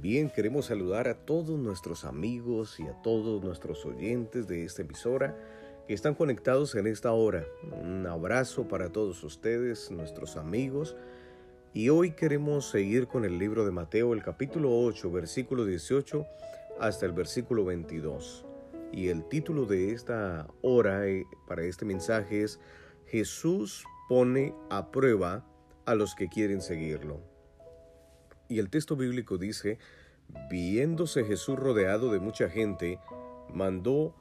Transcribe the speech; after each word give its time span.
Bien, 0.00 0.30
queremos 0.30 0.66
saludar 0.66 1.08
a 1.08 1.14
todos 1.14 1.58
nuestros 1.58 2.04
amigos 2.04 2.78
y 2.78 2.86
a 2.86 2.92
todos 3.02 3.42
nuestros 3.42 3.84
oyentes 3.84 4.46
de 4.46 4.62
esta 4.62 4.82
emisora 4.82 5.36
que 5.88 5.94
están 5.94 6.14
conectados 6.14 6.76
en 6.76 6.86
esta 6.86 7.10
hora. 7.10 7.44
Un 7.82 8.06
abrazo 8.06 8.68
para 8.68 8.92
todos 8.92 9.24
ustedes, 9.24 9.90
nuestros 9.90 10.36
amigos. 10.36 10.94
Y 11.74 11.88
hoy 11.88 12.12
queremos 12.12 12.70
seguir 12.70 13.08
con 13.08 13.24
el 13.24 13.40
libro 13.40 13.64
de 13.64 13.72
Mateo, 13.72 14.14
el 14.14 14.22
capítulo 14.22 14.70
8, 14.72 15.10
versículo 15.10 15.64
18 15.64 16.24
hasta 16.78 17.04
el 17.04 17.10
versículo 17.10 17.64
22. 17.64 18.46
Y 18.92 19.08
el 19.08 19.24
título 19.24 19.66
de 19.66 19.90
esta 19.90 20.46
hora 20.62 21.08
eh, 21.08 21.24
para 21.48 21.64
este 21.64 21.84
mensaje 21.84 22.44
es 22.44 22.60
Jesús 23.06 23.84
pone 24.08 24.54
a 24.70 24.92
prueba 24.92 25.44
a 25.86 25.96
los 25.96 26.14
que 26.14 26.28
quieren 26.28 26.60
seguirlo. 26.60 27.20
Y 28.48 28.58
el 28.58 28.70
texto 28.70 28.96
bíblico 28.96 29.36
dice, 29.36 29.78
viéndose 30.50 31.24
Jesús 31.24 31.56
rodeado 31.58 32.10
de 32.10 32.18
mucha 32.18 32.48
gente, 32.48 32.98
mandó 33.52 34.14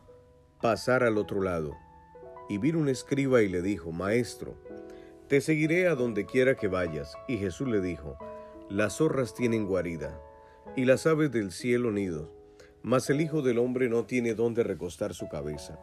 pasar 0.62 1.04
al 1.04 1.18
otro 1.18 1.42
lado. 1.42 1.76
Y 2.50 2.58
vino 2.58 2.80
un 2.80 2.90
escriba 2.90 3.42
y 3.42 3.48
le 3.48 3.62
dijo, 3.62 3.92
Maestro, 3.92 4.56
te 5.28 5.42
seguiré 5.42 5.88
a 5.88 5.96
donde 5.96 6.26
quiera 6.26 6.56
que 6.56 6.68
vayas. 6.68 7.16
Y 7.28 7.38
Jesús 7.38 7.68
le 7.68 7.82
dijo, 7.82 8.18
Las 8.70 8.98
zorras 8.98 9.34
tienen 9.34 9.66
guarida, 9.66 10.22
y 10.76 10.86
las 10.86 11.06
aves 11.08 11.32
del 11.32 11.52
cielo 11.52 11.92
nidos, 11.92 12.30
mas 12.82 13.10
el 13.10 13.22
Hijo 13.22 13.42
del 13.42 13.58
Hombre 13.58 13.90
no 13.90 14.06
tiene 14.06 14.34
dónde 14.34 14.64
recostar 14.64 15.14
su 15.14 15.28
cabeza. 15.28 15.80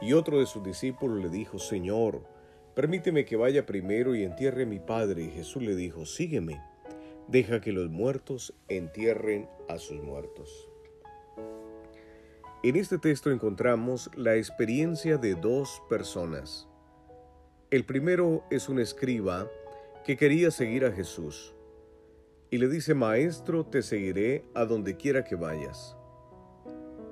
Y 0.00 0.12
otro 0.12 0.38
de 0.40 0.46
sus 0.46 0.62
discípulos 0.62 1.22
le 1.22 1.30
dijo, 1.30 1.58
Señor, 1.58 2.22
permíteme 2.74 3.24
que 3.24 3.36
vaya 3.36 3.64
primero 3.64 4.14
y 4.14 4.24
entierre 4.24 4.64
a 4.64 4.66
mi 4.66 4.78
Padre. 4.78 5.24
Y 5.24 5.30
Jesús 5.30 5.62
le 5.62 5.74
dijo, 5.74 6.04
Sígueme 6.04 6.60
deja 7.28 7.60
que 7.60 7.72
los 7.72 7.90
muertos 7.90 8.54
entierren 8.68 9.48
a 9.68 9.78
sus 9.78 10.02
muertos. 10.02 10.68
En 12.62 12.76
este 12.76 12.98
texto 12.98 13.30
encontramos 13.30 14.10
la 14.16 14.36
experiencia 14.36 15.18
de 15.18 15.34
dos 15.34 15.82
personas. 15.88 16.68
El 17.70 17.84
primero 17.84 18.44
es 18.50 18.68
un 18.68 18.78
escriba 18.78 19.48
que 20.04 20.16
quería 20.16 20.50
seguir 20.50 20.84
a 20.84 20.92
Jesús 20.92 21.54
y 22.50 22.58
le 22.58 22.68
dice, 22.68 22.94
Maestro, 22.94 23.66
te 23.66 23.82
seguiré 23.82 24.44
a 24.54 24.64
donde 24.64 24.96
quiera 24.96 25.24
que 25.24 25.34
vayas. 25.34 25.96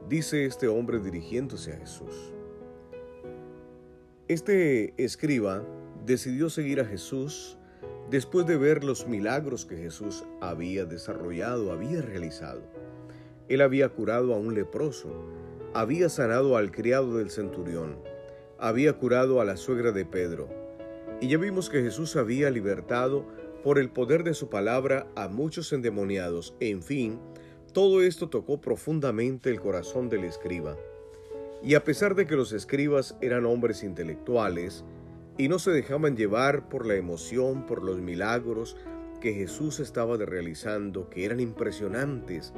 Dice 0.08 0.44
este 0.44 0.68
hombre 0.68 1.00
dirigiéndose 1.00 1.72
a 1.72 1.76
Jesús. 1.76 2.32
Este 4.28 4.94
escriba 4.96 5.64
decidió 6.06 6.50
seguir 6.50 6.80
a 6.80 6.84
Jesús 6.84 7.58
después 8.10 8.46
de 8.46 8.56
ver 8.56 8.84
los 8.84 9.06
milagros 9.06 9.64
que 9.64 9.76
Jesús 9.76 10.24
había 10.40 10.84
desarrollado, 10.84 11.72
había 11.72 12.02
realizado. 12.02 12.62
Él 13.48 13.60
había 13.60 13.88
curado 13.88 14.34
a 14.34 14.38
un 14.38 14.54
leproso, 14.54 15.10
había 15.74 16.08
sanado 16.08 16.56
al 16.56 16.70
criado 16.70 17.16
del 17.16 17.30
centurión, 17.30 17.96
había 18.58 18.94
curado 18.94 19.40
a 19.40 19.44
la 19.44 19.56
suegra 19.56 19.92
de 19.92 20.04
Pedro. 20.04 20.48
Y 21.20 21.28
ya 21.28 21.38
vimos 21.38 21.68
que 21.68 21.82
Jesús 21.82 22.16
había 22.16 22.50
libertado 22.50 23.26
por 23.62 23.78
el 23.78 23.90
poder 23.90 24.24
de 24.24 24.34
su 24.34 24.48
palabra 24.48 25.06
a 25.16 25.28
muchos 25.28 25.72
endemoniados. 25.72 26.54
En 26.60 26.82
fin, 26.82 27.18
todo 27.72 28.02
esto 28.02 28.28
tocó 28.28 28.60
profundamente 28.60 29.50
el 29.50 29.60
corazón 29.60 30.08
del 30.08 30.24
escriba. 30.24 30.76
Y 31.62 31.74
a 31.74 31.82
pesar 31.82 32.14
de 32.14 32.26
que 32.26 32.36
los 32.36 32.52
escribas 32.52 33.16
eran 33.22 33.46
hombres 33.46 33.82
intelectuales, 33.82 34.84
y 35.36 35.48
no 35.48 35.58
se 35.58 35.70
dejaban 35.70 36.16
llevar 36.16 36.68
por 36.68 36.86
la 36.86 36.94
emoción, 36.94 37.66
por 37.66 37.82
los 37.82 38.00
milagros 38.00 38.76
que 39.20 39.32
Jesús 39.32 39.80
estaba 39.80 40.16
realizando, 40.16 41.08
que 41.08 41.24
eran 41.24 41.40
impresionantes, 41.40 42.52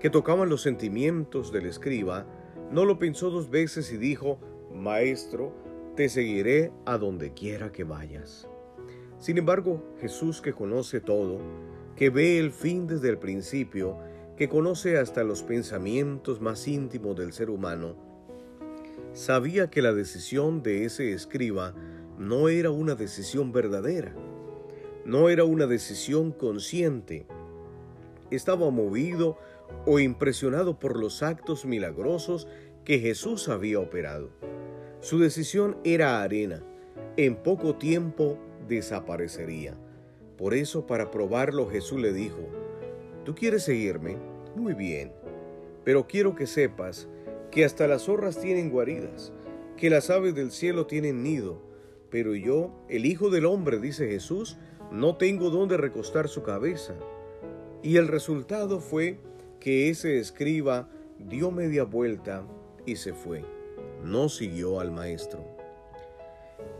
que 0.00 0.10
tocaban 0.10 0.48
los 0.48 0.62
sentimientos 0.62 1.52
del 1.52 1.66
escriba, 1.66 2.26
no 2.70 2.84
lo 2.84 2.98
pensó 2.98 3.30
dos 3.30 3.50
veces 3.50 3.92
y 3.92 3.96
dijo, 3.96 4.38
Maestro, 4.74 5.52
te 5.96 6.08
seguiré 6.08 6.72
a 6.86 6.98
donde 6.98 7.32
quiera 7.32 7.72
que 7.72 7.84
vayas. 7.84 8.48
Sin 9.18 9.38
embargo, 9.38 9.84
Jesús 10.00 10.40
que 10.40 10.52
conoce 10.52 11.00
todo, 11.00 11.38
que 11.96 12.10
ve 12.10 12.38
el 12.38 12.50
fin 12.50 12.86
desde 12.86 13.10
el 13.10 13.18
principio, 13.18 13.98
que 14.36 14.48
conoce 14.48 14.96
hasta 14.96 15.22
los 15.22 15.42
pensamientos 15.42 16.40
más 16.40 16.66
íntimos 16.66 17.16
del 17.16 17.32
ser 17.32 17.50
humano, 17.50 17.96
sabía 19.12 19.68
que 19.68 19.82
la 19.82 19.92
decisión 19.92 20.62
de 20.62 20.86
ese 20.86 21.12
escriba 21.12 21.74
no 22.20 22.50
era 22.50 22.70
una 22.70 22.96
decisión 22.96 23.50
verdadera, 23.50 24.14
no 25.06 25.30
era 25.30 25.44
una 25.44 25.66
decisión 25.66 26.32
consciente. 26.32 27.26
Estaba 28.30 28.70
movido 28.70 29.38
o 29.86 30.00
impresionado 30.00 30.78
por 30.78 31.00
los 31.00 31.22
actos 31.22 31.64
milagrosos 31.64 32.46
que 32.84 32.98
Jesús 32.98 33.48
había 33.48 33.80
operado. 33.80 34.28
Su 35.00 35.18
decisión 35.18 35.78
era 35.82 36.22
arena. 36.22 36.62
En 37.16 37.36
poco 37.36 37.76
tiempo 37.76 38.36
desaparecería. 38.68 39.74
Por 40.36 40.52
eso, 40.52 40.86
para 40.86 41.10
probarlo, 41.10 41.70
Jesús 41.70 42.02
le 42.02 42.12
dijo, 42.12 42.46
¿tú 43.24 43.34
quieres 43.34 43.62
seguirme? 43.62 44.18
Muy 44.54 44.74
bien, 44.74 45.10
pero 45.84 46.06
quiero 46.06 46.34
que 46.34 46.46
sepas 46.46 47.08
que 47.50 47.64
hasta 47.64 47.88
las 47.88 48.02
zorras 48.02 48.38
tienen 48.38 48.68
guaridas, 48.68 49.32
que 49.78 49.88
las 49.88 50.10
aves 50.10 50.34
del 50.34 50.50
cielo 50.50 50.86
tienen 50.86 51.22
nido, 51.22 51.69
pero 52.10 52.34
yo, 52.34 52.72
el 52.88 53.06
Hijo 53.06 53.30
del 53.30 53.46
Hombre, 53.46 53.78
dice 53.78 54.08
Jesús, 54.08 54.58
no 54.90 55.16
tengo 55.16 55.50
dónde 55.50 55.76
recostar 55.76 56.28
su 56.28 56.42
cabeza. 56.42 56.94
Y 57.82 57.96
el 57.96 58.08
resultado 58.08 58.80
fue 58.80 59.18
que 59.60 59.88
ese 59.88 60.18
escriba 60.18 60.88
dio 61.18 61.50
media 61.50 61.84
vuelta 61.84 62.44
y 62.86 62.96
se 62.96 63.12
fue. 63.12 63.44
No 64.04 64.28
siguió 64.28 64.80
al 64.80 64.90
Maestro. 64.90 65.44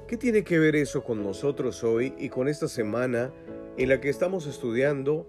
¿Qué 0.09 0.17
tiene 0.17 0.43
que 0.43 0.59
ver 0.59 0.75
eso 0.75 1.05
con 1.05 1.23
nosotros 1.23 1.85
hoy 1.85 2.15
y 2.19 2.31
con 2.31 2.49
esta 2.49 2.67
semana 2.67 3.33
en 3.77 3.89
la 3.89 4.01
que 4.01 4.09
estamos 4.09 4.47
estudiando 4.47 5.27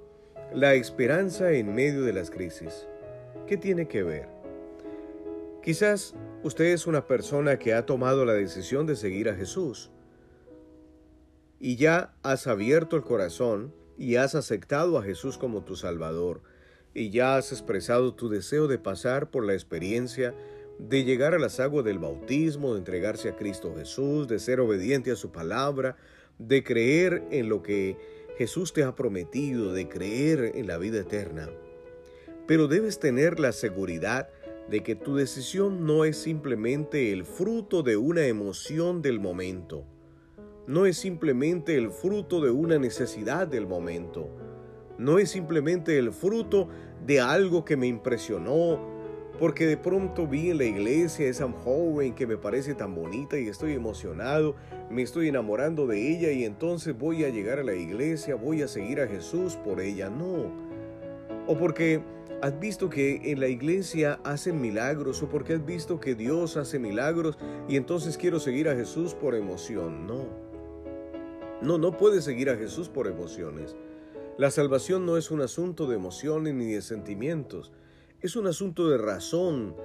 la 0.53 0.73
esperanza 0.73 1.51
en 1.51 1.75
medio 1.75 2.01
de 2.01 2.13
las 2.13 2.31
crisis? 2.31 2.87
¿Qué 3.45 3.57
tiene 3.57 3.87
que 3.87 4.01
ver? 4.01 4.27
Quizás 5.61 6.15
usted 6.43 6.65
es 6.65 6.87
una 6.87 7.05
persona 7.07 7.59
que 7.59 7.73
ha 7.73 7.85
tomado 7.85 8.25
la 8.25 8.33
decisión 8.33 8.87
de 8.87 8.95
seguir 8.95 9.29
a 9.29 9.35
Jesús 9.35 9.91
y 11.59 11.75
ya 11.75 12.15
has 12.23 12.47
abierto 12.47 12.95
el 12.95 13.03
corazón 13.03 13.73
y 13.97 14.15
has 14.15 14.33
aceptado 14.33 14.97
a 14.97 15.03
Jesús 15.03 15.37
como 15.37 15.63
tu 15.63 15.75
Salvador 15.75 16.41
y 16.93 17.11
ya 17.11 17.35
has 17.35 17.51
expresado 17.51 18.15
tu 18.15 18.29
deseo 18.29 18.67
de 18.67 18.79
pasar 18.79 19.29
por 19.29 19.45
la 19.45 19.53
experiencia 19.53 20.33
de 20.79 21.03
llegar 21.03 21.35
a 21.35 21.39
las 21.39 21.59
aguas 21.59 21.85
del 21.85 21.99
bautismo, 21.99 22.73
de 22.73 22.79
entregarse 22.79 23.29
a 23.29 23.35
Cristo 23.35 23.75
Jesús, 23.77 24.27
de 24.27 24.39
ser 24.39 24.59
obediente 24.59 25.11
a 25.11 25.15
su 25.15 25.31
palabra, 25.31 25.95
de 26.39 26.63
creer 26.63 27.23
en 27.29 27.49
lo 27.49 27.61
que 27.61 27.97
Jesús 28.37 28.73
te 28.73 28.83
ha 28.83 28.95
prometido, 28.95 29.73
de 29.73 29.87
creer 29.87 30.53
en 30.55 30.65
la 30.65 30.79
vida 30.79 31.01
eterna. 31.01 31.49
Pero 32.47 32.67
debes 32.67 32.99
tener 32.99 33.39
la 33.39 33.51
seguridad 33.51 34.29
de 34.71 34.83
que 34.83 34.95
tu 34.95 35.15
decisión 35.15 35.85
no 35.85 36.05
es 36.05 36.15
simplemente 36.15 37.11
el 37.11 37.25
fruto 37.25 37.83
de 37.83 37.97
una 37.97 38.25
emoción 38.25 39.01
del 39.01 39.19
momento, 39.19 39.83
no 40.65 40.85
es 40.85 40.95
simplemente 40.95 41.75
el 41.75 41.91
fruto 41.91 42.39
de 42.39 42.51
una 42.51 42.79
necesidad 42.79 43.49
del 43.49 43.67
momento, 43.67 44.29
no 44.97 45.19
es 45.19 45.29
simplemente 45.29 45.97
el 45.97 46.13
fruto 46.13 46.69
de 47.05 47.19
algo 47.19 47.65
que 47.65 47.75
me 47.75 47.87
impresionó, 47.87 48.79
porque 49.37 49.65
de 49.65 49.75
pronto 49.75 50.25
vi 50.25 50.51
en 50.51 50.59
la 50.59 50.63
iglesia 50.63 51.27
esa 51.27 51.51
joven 51.51 52.15
que 52.15 52.25
me 52.25 52.37
parece 52.37 52.73
tan 52.73 52.95
bonita 52.95 53.37
y 53.37 53.49
estoy 53.49 53.73
emocionado, 53.73 54.55
me 54.89 55.01
estoy 55.01 55.27
enamorando 55.27 55.85
de 55.85 56.13
ella 56.13 56.31
y 56.31 56.45
entonces 56.45 56.97
voy 56.97 57.25
a 57.25 57.29
llegar 57.29 57.59
a 57.59 57.63
la 57.63 57.75
iglesia, 57.75 58.35
voy 58.35 58.61
a 58.61 58.69
seguir 58.69 59.01
a 59.01 59.07
Jesús 59.07 59.57
por 59.57 59.81
ella, 59.81 60.09
no. 60.09 60.49
O 61.45 61.57
porque 61.57 62.01
has 62.41 62.59
visto 62.59 62.89
que 62.89 63.31
en 63.31 63.39
la 63.39 63.47
iglesia 63.47 64.19
hacen 64.23 64.59
milagros 64.59 65.21
o 65.21 65.29
porque 65.29 65.53
has 65.53 65.65
visto 65.65 65.99
que 65.99 66.15
Dios 66.15 66.57
hace 66.57 66.79
milagros 66.79 67.37
y 67.69 67.75
entonces 67.75 68.17
quiero 68.17 68.39
seguir 68.39 68.67
a 68.67 68.75
Jesús 68.75 69.13
por 69.13 69.35
emoción. 69.35 70.07
No. 70.07 70.25
No, 71.61 71.77
no 71.77 71.97
puedes 71.97 72.23
seguir 72.23 72.49
a 72.49 72.57
Jesús 72.57 72.89
por 72.89 73.07
emociones. 73.07 73.75
La 74.37 74.49
salvación 74.49 75.05
no 75.05 75.17
es 75.17 75.29
un 75.29 75.41
asunto 75.41 75.87
de 75.87 75.95
emociones 75.95 76.55
ni 76.55 76.71
de 76.73 76.81
sentimientos. 76.81 77.71
Es 78.21 78.35
un 78.35 78.47
asunto 78.47 78.89
de 78.89 78.97
razón, 78.97 79.75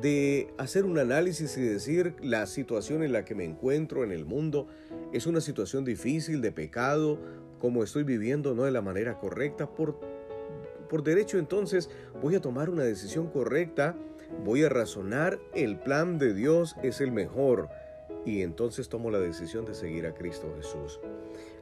de 0.00 0.54
hacer 0.58 0.84
un 0.84 0.98
análisis 0.98 1.56
y 1.56 1.62
decir 1.62 2.14
la 2.20 2.46
situación 2.46 3.02
en 3.02 3.12
la 3.12 3.24
que 3.24 3.34
me 3.34 3.44
encuentro 3.44 4.04
en 4.04 4.12
el 4.12 4.24
mundo 4.24 4.68
es 5.12 5.26
una 5.26 5.40
situación 5.40 5.84
difícil 5.84 6.40
de 6.40 6.52
pecado, 6.52 7.18
como 7.58 7.82
estoy 7.82 8.04
viviendo 8.04 8.54
no 8.54 8.64
de 8.64 8.70
la 8.70 8.82
manera 8.82 9.18
correcta, 9.18 9.74
por 9.74 9.98
por 10.94 11.02
derecho 11.02 11.38
entonces 11.38 11.90
voy 12.22 12.36
a 12.36 12.40
tomar 12.40 12.70
una 12.70 12.84
decisión 12.84 13.26
correcta, 13.26 13.96
voy 14.44 14.62
a 14.62 14.68
razonar, 14.68 15.40
el 15.52 15.76
plan 15.76 16.20
de 16.20 16.32
Dios 16.34 16.76
es 16.84 17.00
el 17.00 17.10
mejor 17.10 17.68
y 18.24 18.42
entonces 18.42 18.88
tomo 18.88 19.10
la 19.10 19.18
decisión 19.18 19.64
de 19.64 19.74
seguir 19.74 20.06
a 20.06 20.14
Cristo 20.14 20.54
Jesús. 20.54 21.00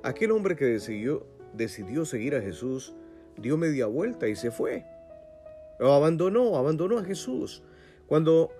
Aquel 0.02 0.32
hombre 0.32 0.54
que 0.54 0.66
decidió, 0.66 1.26
decidió 1.54 2.04
seguir 2.04 2.34
a 2.34 2.42
Jesús 2.42 2.94
dio 3.38 3.56
media 3.56 3.86
vuelta 3.86 4.28
y 4.28 4.36
se 4.36 4.50
fue. 4.50 4.84
Lo 5.78 5.94
abandonó, 5.94 6.58
abandonó 6.58 6.98
a 6.98 7.04
Jesús. 7.04 7.62
Cuando 8.06 8.50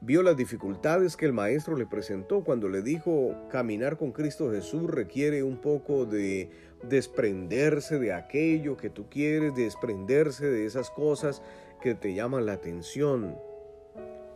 vio 0.00 0.24
las 0.24 0.36
dificultades 0.36 1.16
que 1.16 1.26
el 1.26 1.32
maestro 1.32 1.76
le 1.76 1.86
presentó, 1.86 2.42
cuando 2.42 2.68
le 2.68 2.82
dijo 2.82 3.36
caminar 3.48 3.96
con 3.96 4.10
Cristo 4.10 4.50
Jesús 4.50 4.90
requiere 4.90 5.44
un 5.44 5.58
poco 5.58 6.04
de 6.04 6.50
desprenderse 6.82 7.98
de 7.98 8.12
aquello 8.12 8.76
que 8.76 8.90
tú 8.90 9.08
quieres, 9.08 9.54
desprenderse 9.54 10.46
de 10.46 10.66
esas 10.66 10.90
cosas 10.90 11.42
que 11.80 11.94
te 11.94 12.14
llaman 12.14 12.46
la 12.46 12.52
atención. 12.52 13.36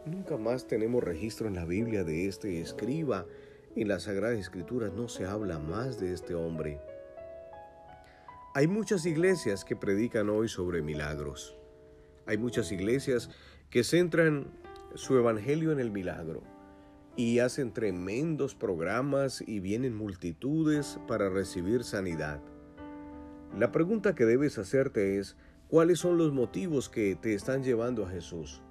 Nunca 0.06 0.36
más 0.36 0.66
tenemos 0.66 1.02
registro 1.02 1.48
en 1.48 1.54
la 1.54 1.64
Biblia 1.64 2.04
de 2.04 2.26
este 2.28 2.60
escriba. 2.60 3.26
En 3.76 3.88
la 3.88 4.00
Sagrada 4.00 4.34
Escritura 4.34 4.88
no 4.88 5.08
se 5.08 5.24
habla 5.24 5.58
más 5.58 5.98
de 5.98 6.12
este 6.12 6.34
hombre. 6.34 6.80
Hay 8.54 8.68
muchas 8.68 9.04
iglesias 9.04 9.64
que 9.64 9.74
predican 9.74 10.28
hoy 10.28 10.48
sobre 10.48 10.82
milagros. 10.82 11.56
Hay 12.26 12.38
muchas 12.38 12.70
iglesias 12.70 13.30
que 13.70 13.82
centran 13.82 14.46
su 14.94 15.16
evangelio 15.18 15.72
en 15.72 15.80
el 15.80 15.90
milagro 15.90 16.53
y 17.16 17.38
hacen 17.38 17.72
tremendos 17.72 18.54
programas 18.54 19.42
y 19.46 19.60
vienen 19.60 19.94
multitudes 19.94 20.98
para 21.06 21.28
recibir 21.28 21.84
sanidad. 21.84 22.40
La 23.58 23.70
pregunta 23.70 24.14
que 24.14 24.24
debes 24.24 24.58
hacerte 24.58 25.18
es, 25.18 25.36
¿cuáles 25.68 26.00
son 26.00 26.18
los 26.18 26.32
motivos 26.32 26.88
que 26.88 27.14
te 27.14 27.34
están 27.34 27.62
llevando 27.62 28.04
a 28.04 28.10
Jesús? 28.10 28.62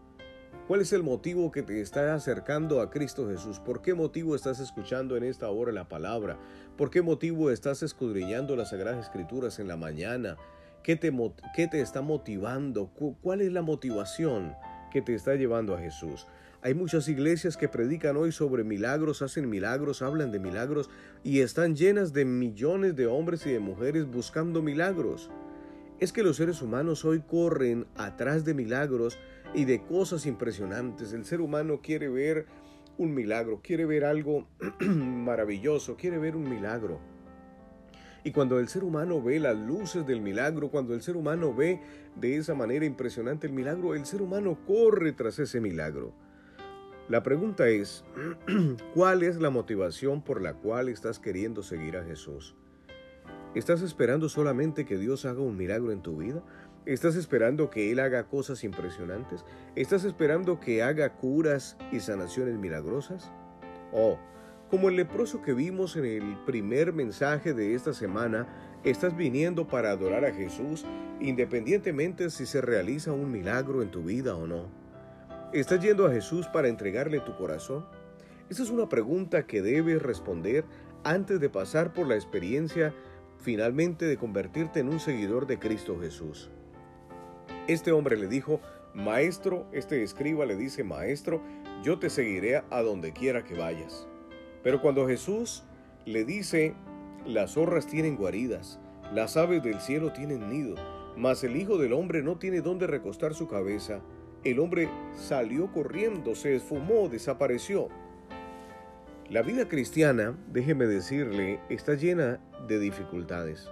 ¿Cuál 0.68 0.82
es 0.82 0.94
el 0.94 1.04
motivo 1.04 1.52
que 1.52 1.62
te 1.62 1.82
está 1.82 2.14
acercando 2.14 2.82
a 2.82 2.90
Cristo 2.90 3.28
Jesús? 3.28 3.60
¿Por 3.60 3.82
qué 3.82 3.94
motivo 3.94 4.36
estás 4.36 4.60
escuchando 4.60 5.18
en 5.18 5.24
esta 5.24 5.50
hora 5.50 5.72
la 5.74 5.90
palabra? 5.90 6.38
¿Por 6.78 6.90
qué 6.90 7.02
motivo 7.02 7.50
estás 7.50 7.84
escudriñando 7.84 8.56
las 8.56 8.70
Sagradas 8.70 9.06
Escrituras 9.06 9.60
en 9.60 9.68
la 9.68 9.76
mañana? 9.76 10.38
¿Qué 10.82 10.96
te, 10.96 11.14
qué 11.56 11.68
te 11.68 11.82
está 11.82 12.02
motivando? 12.02 12.92
¿Cuál 13.22 13.42
es 13.42 13.52
la 13.52 13.62
motivación 13.62 14.54
que 14.92 15.02
te 15.02 15.14
está 15.14 15.36
llevando 15.36 15.76
a 15.76 15.80
Jesús? 15.80 16.28
Hay 16.66 16.76
muchas 16.76 17.10
iglesias 17.10 17.58
que 17.58 17.68
predican 17.68 18.16
hoy 18.16 18.32
sobre 18.32 18.64
milagros, 18.64 19.22
hacen 19.22 19.50
milagros, 19.50 20.02
hablan 20.02 20.32
de 20.32 20.40
milagros 20.40 20.90
y 21.22 21.42
están 21.42 21.76
llenas 21.76 22.14
de 22.14 22.24
millones 22.24 22.96
de 22.96 23.06
hombres 23.06 23.46
y 23.46 23.52
de 23.52 23.60
mujeres 23.60 24.10
buscando 24.10 24.62
milagros. 24.62 25.30
Es 26.00 26.14
que 26.14 26.24
los 26.24 26.38
seres 26.38 26.62
humanos 26.62 27.04
hoy 27.04 27.20
corren 27.20 27.86
atrás 27.98 28.46
de 28.46 28.54
milagros 28.54 29.20
y 29.54 29.66
de 29.66 29.84
cosas 29.84 30.26
impresionantes. 30.26 31.12
El 31.12 31.26
ser 31.26 31.42
humano 31.42 31.82
quiere 31.84 32.08
ver 32.08 32.46
un 32.98 33.14
milagro, 33.14 33.60
quiere 33.62 33.86
ver 33.86 34.06
algo 34.06 34.48
maravilloso, 34.80 35.98
quiere 35.98 36.18
ver 36.18 36.38
un 36.38 36.50
milagro. 36.50 37.02
Y 38.24 38.32
cuando 38.32 38.58
el 38.58 38.70
ser 38.70 38.86
humano 38.86 39.22
ve 39.22 39.38
las 39.38 39.58
luces 39.58 40.08
del 40.08 40.22
milagro, 40.22 40.72
cuando 40.72 40.94
el 40.94 41.02
ser 41.02 41.18
humano 41.18 41.54
ve 41.54 41.82
de 42.16 42.38
esa 42.38 42.54
manera 42.54 42.86
impresionante 42.86 43.48
el 43.48 43.54
milagro, 43.54 43.96
el 43.96 44.06
ser 44.06 44.22
humano 44.22 44.58
corre 44.66 45.12
tras 45.12 45.40
ese 45.40 45.60
milagro. 45.60 46.14
La 47.10 47.22
pregunta 47.22 47.68
es, 47.68 48.06
¿cuál 48.94 49.24
es 49.24 49.36
la 49.36 49.50
motivación 49.50 50.22
por 50.24 50.42
la 50.42 50.54
cual 50.54 50.88
estás 50.88 51.20
queriendo 51.20 51.62
seguir 51.62 51.98
a 51.98 52.04
Jesús? 52.06 52.56
¿Estás 53.56 53.82
esperando 53.82 54.30
solamente 54.30 54.86
que 54.86 54.98
Dios 54.98 55.26
haga 55.26 55.42
un 55.42 55.58
milagro 55.58 55.92
en 55.92 56.02
tu 56.02 56.18
vida? 56.18 56.42
¿Estás 56.86 57.18
esperando 57.18 57.70
que 57.70 57.92
Él 57.92 58.00
haga 58.00 58.28
cosas 58.28 58.64
impresionantes? 58.64 59.44
¿Estás 59.76 60.06
esperando 60.06 60.62
que 60.62 60.82
haga 60.82 61.14
curas 61.18 61.78
y 61.92 62.00
sanaciones 62.00 62.58
milagrosas? 62.58 63.32
Oh, 63.92 64.18
como 64.70 64.88
el 64.88 64.96
leproso 64.96 65.42
que 65.42 65.54
vimos 65.54 65.98
en 65.98 66.06
el 66.06 66.38
primer 66.46 66.94
mensaje 66.94 67.54
de 67.54 67.76
esta 67.76 67.94
semana, 67.94 68.48
estás 68.86 69.16
viniendo 69.16 69.68
para 69.68 69.92
adorar 69.92 70.24
a 70.24 70.34
Jesús 70.34 70.86
independientemente 71.20 72.30
si 72.30 72.46
se 72.46 72.62
realiza 72.62 73.12
un 73.12 73.30
milagro 73.30 73.82
en 73.82 73.92
tu 73.92 74.04
vida 74.04 74.36
o 74.36 74.48
no. 74.48 74.83
¿Estás 75.54 75.82
yendo 75.82 76.08
a 76.08 76.12
Jesús 76.12 76.48
para 76.48 76.68
entregarle 76.68 77.20
tu 77.20 77.36
corazón? 77.36 77.86
Esa 78.50 78.64
es 78.64 78.72
una 78.72 78.90
pregunta 78.90 79.46
que 79.46 79.62
debes 79.62 80.02
responder 80.02 80.66
antes 81.04 81.40
de 81.40 81.48
pasar 81.48 81.94
por 81.94 82.08
la 82.08 82.16
experiencia 82.16 82.92
finalmente 83.38 84.06
de 84.06 84.18
convertirte 84.18 84.80
en 84.80 84.90
un 84.90 85.00
seguidor 85.00 85.46
de 85.46 85.60
Cristo 85.60 86.00
Jesús. 86.02 86.50
Este 87.68 87.92
hombre 87.92 88.18
le 88.18 88.28
dijo, 88.28 88.62
Maestro, 88.96 89.68
este 89.72 90.02
escriba 90.02 90.48
le 90.48 90.56
dice, 90.56 90.84
Maestro, 90.84 91.40
yo 91.84 92.00
te 92.00 92.10
seguiré 92.10 92.64
a 92.72 92.82
donde 92.82 93.14
quiera 93.14 93.44
que 93.44 93.54
vayas. 93.54 94.08
Pero 94.64 94.82
cuando 94.82 95.08
Jesús 95.08 95.66
le 96.06 96.26
dice, 96.26 96.74
las 97.28 97.52
zorras 97.52 97.86
tienen 97.86 98.16
guaridas, 98.16 98.80
las 99.14 99.38
aves 99.38 99.62
del 99.62 99.80
cielo 99.82 100.14
tienen 100.14 100.50
nido, 100.50 100.74
mas 101.16 101.44
el 101.44 101.56
Hijo 101.58 101.78
del 101.78 101.94
Hombre 101.94 102.24
no 102.24 102.40
tiene 102.40 102.62
dónde 102.62 102.88
recostar 102.88 103.36
su 103.36 103.48
cabeza, 103.48 104.02
el 104.44 104.60
hombre 104.60 104.90
salió 105.16 105.72
corriendo, 105.72 106.36
se 106.36 106.56
esfumó, 106.56 107.10
desapareció. 107.10 107.90
La 109.30 109.42
vida 109.42 109.68
cristiana, 109.68 110.38
déjeme 110.52 110.86
decirle, 110.86 111.60
está 111.70 111.96
llena 111.96 112.40
de 112.68 112.80
dificultades. 112.80 113.70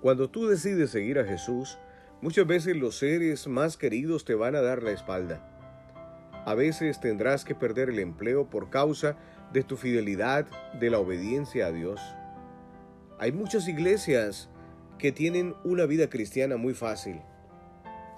Cuando 0.00 0.28
tú 0.28 0.46
decides 0.46 0.90
seguir 0.90 1.18
a 1.18 1.24
Jesús, 1.24 1.78
Muchas 2.22 2.46
veces 2.46 2.76
los 2.76 2.98
seres 2.98 3.48
más 3.48 3.76
queridos 3.76 4.24
te 4.24 4.36
van 4.36 4.54
a 4.54 4.60
dar 4.60 4.80
la 4.84 4.92
espalda. 4.92 5.44
A 6.46 6.54
veces 6.54 7.00
tendrás 7.00 7.44
que 7.44 7.56
perder 7.56 7.90
el 7.90 7.98
empleo 7.98 8.48
por 8.48 8.70
causa 8.70 9.16
de 9.52 9.64
tu 9.64 9.76
fidelidad, 9.76 10.46
de 10.78 10.88
la 10.88 11.00
obediencia 11.00 11.66
a 11.66 11.72
Dios. 11.72 12.00
Hay 13.18 13.32
muchas 13.32 13.66
iglesias 13.66 14.48
que 14.98 15.10
tienen 15.10 15.56
una 15.64 15.84
vida 15.84 16.08
cristiana 16.08 16.56
muy 16.56 16.74
fácil. 16.74 17.20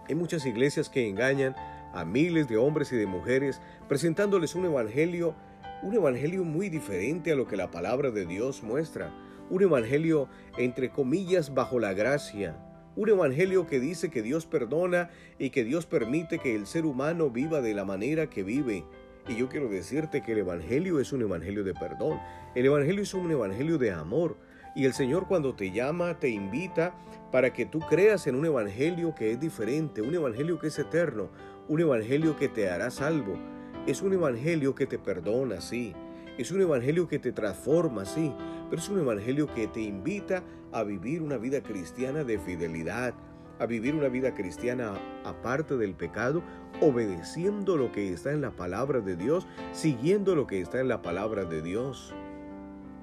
Hay 0.07 0.15
muchas 0.15 0.45
iglesias 0.45 0.91
que 0.91 1.09
engañan 1.09 1.57
a 1.95 2.05
miles 2.05 2.49
de 2.49 2.57
hombres 2.57 2.93
y 2.93 2.97
de 2.97 3.07
mujeres 3.07 3.61
presentándoles 3.89 4.55
un 4.55 4.67
evangelio, 4.67 5.35
un 5.83 5.95
evangelio 5.95 6.45
muy 6.45 6.69
diferente 6.69 7.33
a 7.33 7.37
lo 7.37 7.47
que 7.47 7.57
la 7.57 7.71
palabra 7.71 8.11
de 8.11 8.27
Dios 8.27 8.63
muestra, 8.63 9.15
un 9.51 9.63
evangelio 9.63 10.29
entre 10.59 10.91
comillas 10.91 11.55
bajo 11.55 11.79
la 11.79 11.95
gracia, 11.95 12.57
un 12.97 13.09
evangelio 13.09 13.67
que 13.67 13.81
dice 13.81 14.11
que 14.11 14.23
Dios 14.23 14.47
perdona 14.47 15.11
y 15.39 15.51
que 15.51 15.65
Dios 15.65 15.87
permite 15.87 16.39
que 16.39 16.55
el 16.55 16.67
ser 16.67 16.87
humano 16.87 17.31
viva 17.31 17.61
de 17.61 17.75
la 17.75 17.85
manera 17.85 18.29
que 18.29 18.43
vive. 18.43 18.85
Y 19.29 19.37
yo 19.37 19.49
quiero 19.49 19.69
decirte 19.69 20.23
que 20.23 20.33
el 20.33 20.39
evangelio 20.39 21.01
es 21.01 21.13
un 21.13 21.23
evangelio 21.23 21.65
de 21.65 21.75
perdón. 21.75 22.21
El 22.55 22.67
evangelio 22.67 23.03
es 23.03 23.15
un 23.15 23.31
evangelio 23.31 23.79
de 23.79 23.91
amor. 23.91 24.37
Y 24.77 24.85
el 24.85 24.93
Señor 24.93 25.27
cuando 25.27 25.55
te 25.55 25.71
llama, 25.71 26.19
te 26.19 26.29
invita 26.29 26.95
para 27.33 27.53
que 27.53 27.67
tú 27.67 27.81
creas 27.81 28.27
en 28.27 28.35
un 28.37 28.47
evangelio 28.47 29.15
que 29.15 29.33
es 29.33 29.41
diferente, 29.41 30.03
un 30.03 30.15
evangelio 30.15 30.59
que 30.59 30.69
es 30.69 30.79
eterno, 30.79 31.31
un 31.69 31.81
evangelio 31.81 32.37
que 32.37 32.49
te 32.49 32.71
hará 32.71 32.91
salvo. 32.91 33.39
Es 33.87 34.03
un 34.03 34.13
evangelio 34.13 34.75
que 34.75 34.87
te 34.87 34.99
perdona, 34.99 35.61
sí. 35.61 35.95
Es 36.39 36.51
un 36.51 36.61
evangelio 36.61 37.07
que 37.07 37.19
te 37.19 37.33
transforma, 37.33 38.05
sí, 38.05 38.33
pero 38.69 38.83
es 38.83 38.89
un 38.89 38.99
evangelio 38.99 39.47
que 39.55 39.69
te 39.69 39.81
invita 39.81 40.43
a 40.73 40.83
vivir 40.83 41.23
una 41.23 41.37
vida 41.37 41.63
cristiana 41.63 42.25
de 42.25 42.39
fidelidad, 42.39 43.15
a 43.61 43.67
vivir 43.67 43.95
una 43.95 44.09
vida 44.09 44.35
cristiana 44.35 44.95
aparte 45.25 45.77
del 45.77 45.95
pecado, 45.95 46.43
obedeciendo 46.81 47.77
lo 47.77 47.93
que 47.93 48.13
está 48.13 48.33
en 48.33 48.41
la 48.41 48.51
palabra 48.51 49.01
de 49.01 49.15
Dios, 49.15 49.47
siguiendo 49.71 50.35
lo 50.35 50.49
que 50.49 50.61
está 50.61 50.81
en 50.81 50.89
la 50.89 51.03
palabra 51.03 51.45
de 51.45 51.63
Dios. 51.63 52.13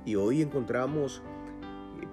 Y 0.03 0.15
hoy 0.15 0.41
encontramos 0.41 1.23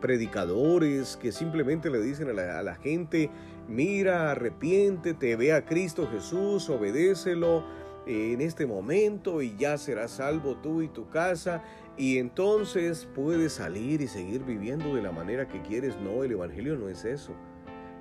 predicadores 0.01 1.17
que 1.17 1.33
simplemente 1.33 1.91
le 1.91 2.01
dicen 2.01 2.29
a 2.29 2.33
la, 2.33 2.59
a 2.61 2.63
la 2.63 2.77
gente, 2.77 3.31
mira, 3.69 4.33
arrepiéntete, 4.33 5.37
ve 5.37 5.53
a 5.53 5.65
Cristo 5.65 6.09
Jesús, 6.11 6.69
obedécelo, 6.71 7.65
en 8.09 8.41
este 8.41 8.67
momento 8.67 9.43
y 9.43 9.55
ya 9.57 9.77
serás 9.77 10.13
salvo 10.13 10.57
tú 10.57 10.81
y 10.81 10.89
tu 10.89 11.11
casa 11.11 11.63
y 11.99 12.19
entonces 12.19 13.07
puedes 13.15 13.53
salir 13.53 14.01
y 14.01 14.09
seguir 14.09 14.45
viviendo 14.45 14.95
de 14.95 15.03
la 15.03 15.13
manera 15.13 15.47
que 15.47 15.61
quieres. 15.61 15.97
No, 16.01 16.25
el 16.25 16.33
Evangelio 16.33 16.77
no 16.77 16.89
es 16.89 17.05
eso. 17.05 17.35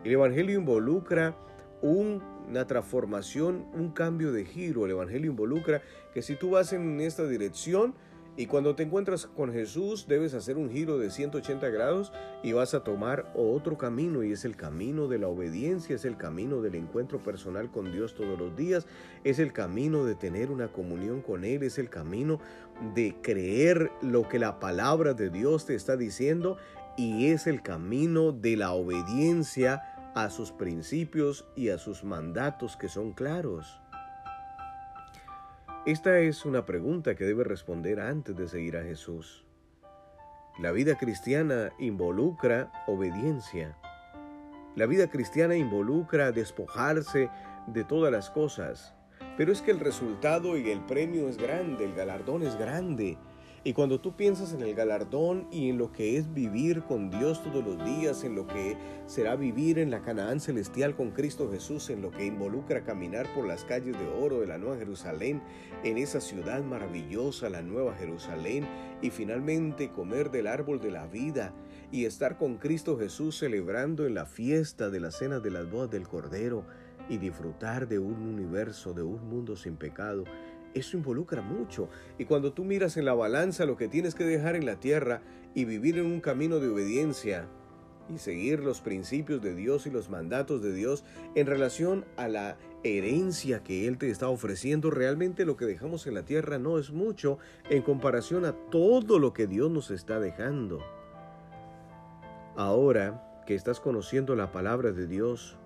El 0.06 0.14
Evangelio 0.14 0.58
involucra 0.58 1.36
una 1.82 2.66
transformación, 2.68 3.66
un 3.74 3.92
cambio 3.92 4.32
de 4.32 4.46
giro. 4.46 4.86
El 4.86 4.92
Evangelio 4.92 5.32
involucra 5.32 5.82
que 6.14 6.22
si 6.22 6.36
tú 6.36 6.52
vas 6.52 6.72
en 6.72 7.02
esta 7.02 7.28
dirección, 7.28 7.94
y 8.38 8.46
cuando 8.46 8.76
te 8.76 8.84
encuentras 8.84 9.26
con 9.26 9.52
Jesús 9.52 10.08
debes 10.08 10.36
hacer 10.36 10.58
un 10.58 10.70
giro 10.70 11.00
de 11.00 11.10
180 11.10 11.70
grados 11.70 12.14
y 12.44 12.52
vas 12.52 12.76
a 12.76 12.84
tomar 12.84 13.32
otro 13.36 13.80
camino 13.80 14.24
y 14.24 14.32
es 14.32 14.46
el 14.46 14.56
camino 14.56 15.08
de 15.08 15.18
la 15.18 15.28
obediencia, 15.28 15.96
es 15.96 16.06
el 16.06 16.18
camino 16.18 16.62
del 16.62 16.76
encuentro 16.76 17.18
personal 17.24 17.72
con 17.72 17.92
Dios 17.92 18.14
todos 18.14 18.38
los 18.38 18.56
días, 18.56 18.86
es 19.24 19.40
el 19.40 19.54
camino 19.54 20.06
de 20.06 20.14
tener 20.14 20.52
una 20.52 20.68
comunión 20.68 21.22
con 21.22 21.44
Él, 21.44 21.64
es 21.64 21.80
el 21.80 21.90
camino 21.90 22.40
de 22.94 23.16
creer 23.24 23.92
lo 24.04 24.30
que 24.30 24.38
la 24.38 24.60
palabra 24.60 25.16
de 25.16 25.32
Dios 25.32 25.66
te 25.66 25.74
está 25.74 25.98
diciendo 25.98 26.58
y 26.96 27.28
es 27.28 27.48
el 27.48 27.64
camino 27.64 28.32
de 28.32 28.56
la 28.56 28.72
obediencia 28.72 29.82
a 30.14 30.30
sus 30.30 30.52
principios 30.52 31.46
y 31.56 31.70
a 31.70 31.80
sus 31.80 32.04
mandatos 32.04 32.78
que 32.78 32.88
son 32.88 33.14
claros. 33.14 33.82
Esta 35.88 36.20
es 36.20 36.44
una 36.44 36.66
pregunta 36.66 37.16
que 37.16 37.24
debe 37.24 37.46
responder 37.46 38.02
antes 38.02 38.36
de 38.36 38.50
seguir 38.50 38.76
a 38.76 38.84
Jesús. 38.84 39.46
La 40.60 40.74
vida 40.74 40.98
cristiana 40.98 41.72
involucra 41.80 42.74
obediencia. 42.88 43.78
La 44.76 44.86
vida 44.86 45.10
cristiana 45.10 45.56
involucra 45.56 46.34
despojarse 46.34 47.30
de 47.68 47.86
todas 47.86 48.12
las 48.12 48.30
cosas, 48.30 48.96
pero 49.38 49.54
es 49.54 49.62
que 49.62 49.72
el 49.72 49.80
resultado 49.80 50.58
y 50.58 50.72
el 50.72 50.82
premio 50.82 51.30
es 51.30 51.38
grande, 51.38 51.86
el 51.86 51.96
galardón 51.96 52.44
es 52.44 52.58
grande. 52.58 53.18
Y 53.68 53.74
cuando 53.74 54.00
tú 54.00 54.16
piensas 54.16 54.54
en 54.54 54.62
el 54.62 54.74
galardón 54.76 55.46
y 55.52 55.70
en 55.70 55.78
lo 55.78 55.92
que 55.92 56.16
es 56.16 56.34
vivir 56.34 56.84
con 56.84 57.10
Dios 57.10 57.44
todos 57.44 57.66
los 57.66 57.84
días, 57.84 58.24
en 58.24 58.34
lo 58.34 58.48
que 58.48 58.78
será 59.08 59.36
vivir 59.36 59.78
en 59.78 59.92
la 59.92 60.02
Canaán 60.02 60.40
celestial 60.40 60.96
con 60.96 61.12
Cristo 61.12 61.52
Jesús, 61.52 61.90
en 61.90 62.02
lo 62.02 62.10
que 62.10 62.26
involucra 62.26 62.86
caminar 62.86 63.28
por 63.36 63.46
las 63.46 63.66
calles 63.66 64.00
de 64.00 64.08
oro 64.08 64.40
de 64.40 64.48
la 64.48 64.58
Nueva 64.58 64.78
Jerusalén, 64.78 65.42
en 65.84 65.98
esa 65.98 66.22
ciudad 66.22 66.64
maravillosa, 66.64 67.50
la 67.50 67.62
Nueva 67.62 67.94
Jerusalén, 67.96 68.66
y 69.02 69.10
finalmente 69.10 69.92
comer 69.92 70.32
del 70.32 70.48
árbol 70.48 70.80
de 70.80 70.92
la 70.92 71.06
vida 71.06 71.54
y 71.92 72.06
estar 72.06 72.38
con 72.38 72.56
Cristo 72.60 72.98
Jesús 72.98 73.38
celebrando 73.38 74.08
en 74.08 74.14
la 74.14 74.26
fiesta 74.26 74.90
de 74.90 75.02
la 75.02 75.12
cena 75.12 75.42
de 75.42 75.52
las 75.52 75.70
bodas 75.70 75.92
del 75.92 76.08
Cordero 76.08 76.64
y 77.10 77.18
disfrutar 77.18 77.90
de 77.90 78.00
un 78.00 78.22
universo, 78.22 78.94
de 78.94 79.04
un 79.04 79.30
mundo 79.30 79.58
sin 79.58 79.76
pecado, 79.76 80.24
eso 80.78 80.98
involucra 80.98 81.42
mucho. 81.42 81.90
Y 82.18 82.26
cuando 82.26 82.54
tú 82.54 82.64
miras 82.64 82.98
en 82.98 83.06
la 83.06 83.14
balanza 83.14 83.66
lo 83.66 83.78
que 83.78 83.88
tienes 83.88 84.16
que 84.16 84.24
dejar 84.24 84.56
en 84.56 84.66
la 84.66 84.80
tierra 84.80 85.22
y 85.54 85.66
vivir 85.66 85.98
en 85.98 86.06
un 86.06 86.22
camino 86.22 86.60
de 86.60 86.70
obediencia 86.70 87.48
y 88.10 88.18
seguir 88.20 88.64
los 88.64 88.82
principios 88.82 89.42
de 89.42 89.54
Dios 89.54 89.86
y 89.86 89.92
los 89.92 90.10
mandatos 90.10 90.62
de 90.62 90.74
Dios 90.74 91.04
en 91.36 91.48
relación 91.48 92.06
a 92.16 92.28
la 92.28 92.58
herencia 92.84 93.64
que 93.64 93.88
Él 93.88 93.98
te 93.98 94.10
está 94.10 94.30
ofreciendo, 94.30 94.92
realmente 94.92 95.46
lo 95.46 95.58
que 95.58 95.66
dejamos 95.66 96.08
en 96.08 96.14
la 96.14 96.24
tierra 96.24 96.58
no 96.58 96.80
es 96.80 96.92
mucho 96.92 97.38
en 97.70 97.82
comparación 97.82 98.46
a 98.46 98.54
todo 98.54 99.20
lo 99.20 99.34
que 99.34 99.48
Dios 99.48 99.70
nos 99.70 99.92
está 99.92 100.20
dejando. 100.20 100.80
Ahora 102.56 103.44
que 103.46 103.56
estás 103.56 103.80
conociendo 103.80 104.36
la 104.36 104.52
palabra 104.52 104.92
de 104.92 105.08
Dios, 105.08 105.58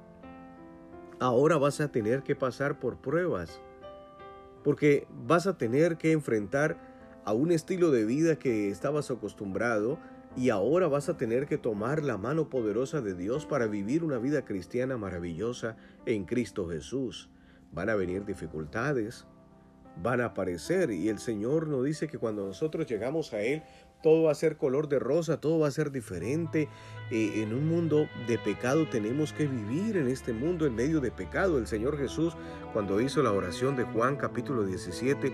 ahora 1.19 1.57
vas 1.57 1.79
a 1.81 1.91
tener 1.91 2.23
que 2.23 2.35
pasar 2.35 2.79
por 2.79 2.97
pruebas 2.97 3.61
porque 4.63 5.07
vas 5.25 5.47
a 5.47 5.57
tener 5.57 5.97
que 5.97 6.11
enfrentar 6.11 6.77
a 7.25 7.33
un 7.33 7.51
estilo 7.51 7.91
de 7.91 8.05
vida 8.05 8.37
que 8.37 8.69
estabas 8.69 9.11
acostumbrado 9.11 9.99
y 10.35 10.49
ahora 10.49 10.87
vas 10.87 11.09
a 11.09 11.17
tener 11.17 11.45
que 11.45 11.57
tomar 11.57 12.03
la 12.03 12.17
mano 12.17 12.49
poderosa 12.49 13.01
de 13.01 13.13
Dios 13.13 13.45
para 13.45 13.67
vivir 13.67 14.03
una 14.03 14.17
vida 14.17 14.45
cristiana 14.45 14.97
maravillosa 14.97 15.75
en 16.05 16.25
Cristo 16.25 16.67
Jesús. 16.69 17.29
Van 17.71 17.89
a 17.89 17.95
venir 17.95 18.25
dificultades, 18.25 19.27
van 20.01 20.21
a 20.21 20.25
aparecer 20.25 20.91
y 20.91 21.09
el 21.09 21.19
Señor 21.19 21.67
nos 21.67 21.85
dice 21.85 22.07
que 22.07 22.17
cuando 22.17 22.45
nosotros 22.45 22.87
llegamos 22.87 23.33
a 23.33 23.41
Él 23.41 23.63
todo 24.01 24.23
va 24.23 24.31
a 24.31 24.35
ser 24.35 24.57
color 24.57 24.87
de 24.87 24.99
rosa, 24.99 25.39
todo 25.39 25.59
va 25.59 25.67
a 25.67 25.71
ser 25.71 25.91
diferente. 25.91 26.67
Eh, 27.11 27.43
en 27.43 27.53
un 27.53 27.67
mundo 27.67 28.07
de 28.27 28.37
pecado 28.39 28.87
tenemos 28.89 29.31
que 29.33 29.45
vivir 29.45 29.97
en 29.97 30.07
este 30.07 30.33
mundo 30.33 30.65
en 30.65 30.75
medio 30.75 30.99
de 30.99 31.11
pecado. 31.11 31.57
El 31.57 31.67
Señor 31.67 31.97
Jesús, 31.97 32.35
cuando 32.73 32.99
hizo 32.99 33.21
la 33.21 33.31
oración 33.31 33.75
de 33.75 33.83
Juan 33.83 34.15
capítulo 34.15 34.63
17, 34.63 35.31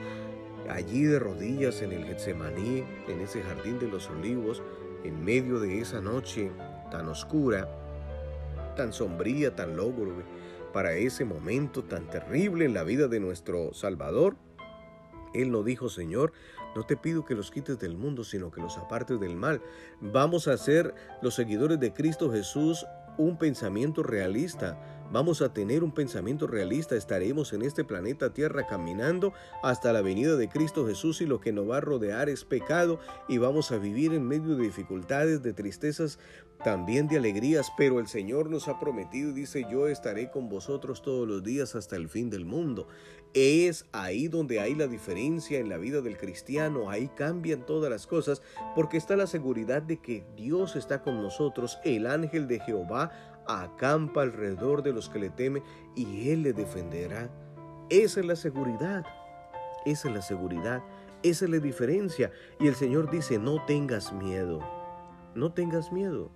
allí 0.69 1.03
de 1.03 1.19
rodillas 1.19 1.81
en 1.81 1.93
el 1.93 2.05
Getsemaní, 2.05 2.83
en 3.07 3.21
ese 3.21 3.41
jardín 3.41 3.79
de 3.79 3.87
los 3.87 4.09
olivos, 4.09 4.61
en 5.03 5.23
medio 5.23 5.59
de 5.59 5.79
esa 5.79 6.01
noche 6.01 6.51
tan 6.91 7.07
oscura, 7.07 7.69
tan 8.75 8.91
sombría, 8.91 9.55
tan 9.55 9.77
lógubre, 9.77 10.25
para 10.73 10.93
ese 10.95 11.23
momento 11.23 11.83
tan 11.83 12.09
terrible 12.09 12.65
en 12.65 12.73
la 12.73 12.83
vida 12.83 13.07
de 13.07 13.19
nuestro 13.19 13.73
Salvador, 13.73 14.35
Él 15.33 15.51
no 15.51 15.63
dijo, 15.63 15.89
Señor, 15.89 16.33
no 16.75 16.85
te 16.85 16.97
pido 16.97 17.25
que 17.25 17.35
los 17.35 17.51
quites 17.51 17.79
del 17.79 17.97
mundo, 17.97 18.23
sino 18.23 18.51
que 18.51 18.61
los 18.61 18.77
apartes 18.77 19.19
del 19.19 19.35
mal. 19.35 19.61
Vamos 20.01 20.47
a 20.47 20.57
ser 20.57 20.93
los 21.21 21.35
seguidores 21.35 21.79
de 21.79 21.93
Cristo 21.93 22.31
Jesús 22.31 22.85
un 23.17 23.37
pensamiento 23.37 24.03
realista. 24.03 24.79
Vamos 25.09 25.41
a 25.41 25.53
tener 25.53 25.85
un 25.85 25.93
pensamiento 25.93 26.47
realista. 26.47 26.97
Estaremos 26.97 27.53
en 27.53 27.61
este 27.61 27.85
planeta 27.85 28.33
Tierra 28.33 28.67
caminando 28.67 29.31
hasta 29.63 29.93
la 29.93 30.01
venida 30.01 30.35
de 30.35 30.49
Cristo 30.49 30.85
Jesús 30.85 31.21
y 31.21 31.25
lo 31.25 31.39
que 31.39 31.53
nos 31.53 31.69
va 31.69 31.77
a 31.77 31.81
rodear 31.81 32.27
es 32.27 32.43
pecado 32.43 32.99
y 33.29 33.37
vamos 33.37 33.71
a 33.71 33.77
vivir 33.77 34.13
en 34.13 34.27
medio 34.27 34.55
de 34.55 34.63
dificultades, 34.65 35.41
de 35.41 35.53
tristezas, 35.53 36.19
también 36.61 37.07
de 37.07 37.17
alegrías. 37.17 37.71
Pero 37.77 38.01
el 38.01 38.07
Señor 38.07 38.49
nos 38.49 38.67
ha 38.67 38.81
prometido 38.81 39.29
y 39.29 39.33
dice, 39.33 39.65
yo 39.71 39.87
estaré 39.87 40.29
con 40.29 40.49
vosotros 40.49 41.01
todos 41.01 41.25
los 41.25 41.41
días 41.41 41.75
hasta 41.75 41.95
el 41.95 42.09
fin 42.09 42.29
del 42.29 42.43
mundo. 42.43 42.89
Es 43.33 43.85
ahí 43.93 44.27
donde 44.27 44.59
hay 44.59 44.75
la 44.75 44.87
diferencia 44.87 45.59
en 45.59 45.69
la 45.69 45.77
vida 45.77 46.01
del 46.01 46.17
cristiano, 46.17 46.89
ahí 46.89 47.09
cambian 47.15 47.65
todas 47.65 47.89
las 47.89 48.07
cosas, 48.07 48.41
porque 48.73 48.97
está 48.97 49.15
la 49.15 49.27
seguridad 49.27 49.81
de 49.81 49.97
que 49.97 50.25
Dios 50.35 50.75
está 50.75 51.01
con 51.01 51.21
nosotros, 51.21 51.77
el 51.83 52.07
ángel 52.07 52.47
de 52.47 52.59
Jehová 52.59 53.36
acampa 53.47 54.21
alrededor 54.21 54.83
de 54.83 54.93
los 54.93 55.09
que 55.09 55.19
le 55.19 55.29
temen 55.29 55.63
y 55.95 56.29
Él 56.29 56.43
le 56.43 56.53
defenderá. 56.53 57.29
Esa 57.89 58.19
es 58.19 58.25
la 58.25 58.35
seguridad, 58.35 59.05
esa 59.85 60.09
es 60.09 60.13
la 60.13 60.21
seguridad, 60.21 60.83
esa 61.23 61.45
es 61.45 61.51
la 61.51 61.59
diferencia. 61.59 62.31
Y 62.59 62.67
el 62.67 62.75
Señor 62.75 63.09
dice, 63.09 63.39
no 63.39 63.63
tengas 63.65 64.11
miedo, 64.13 64.59
no 65.35 65.53
tengas 65.53 65.91
miedo. 65.91 66.29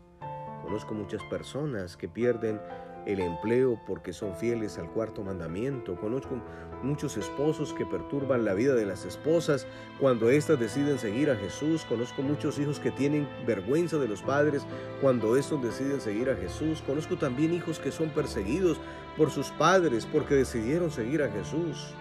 Conozco 0.63 0.93
muchas 0.93 1.23
personas 1.25 1.97
que 1.97 2.07
pierden 2.07 2.61
el 3.05 3.19
empleo 3.19 3.79
porque 3.85 4.13
son 4.13 4.35
fieles 4.35 4.77
al 4.77 4.89
cuarto 4.89 5.23
mandamiento. 5.23 5.95
Conozco 5.95 6.41
muchos 6.83 7.17
esposos 7.17 7.73
que 7.73 7.85
perturban 7.85 8.45
la 8.45 8.53
vida 8.53 8.75
de 8.75 8.85
las 8.85 9.05
esposas 9.05 9.65
cuando 9.99 10.29
éstas 10.29 10.59
deciden 10.59 10.99
seguir 10.99 11.29
a 11.29 11.35
Jesús. 11.35 11.85
Conozco 11.85 12.21
muchos 12.21 12.59
hijos 12.59 12.79
que 12.79 12.91
tienen 12.91 13.27
vergüenza 13.45 13.97
de 13.97 14.07
los 14.07 14.21
padres 14.21 14.63
cuando 15.01 15.35
estos 15.35 15.61
deciden 15.61 16.01
seguir 16.01 16.29
a 16.29 16.35
Jesús. 16.35 16.81
Conozco 16.85 17.17
también 17.17 17.53
hijos 17.53 17.79
que 17.79 17.91
son 17.91 18.09
perseguidos 18.09 18.79
por 19.17 19.31
sus 19.31 19.49
padres 19.51 20.05
porque 20.05 20.35
decidieron 20.35 20.91
seguir 20.91 21.23
a 21.23 21.31
Jesús. 21.31 21.93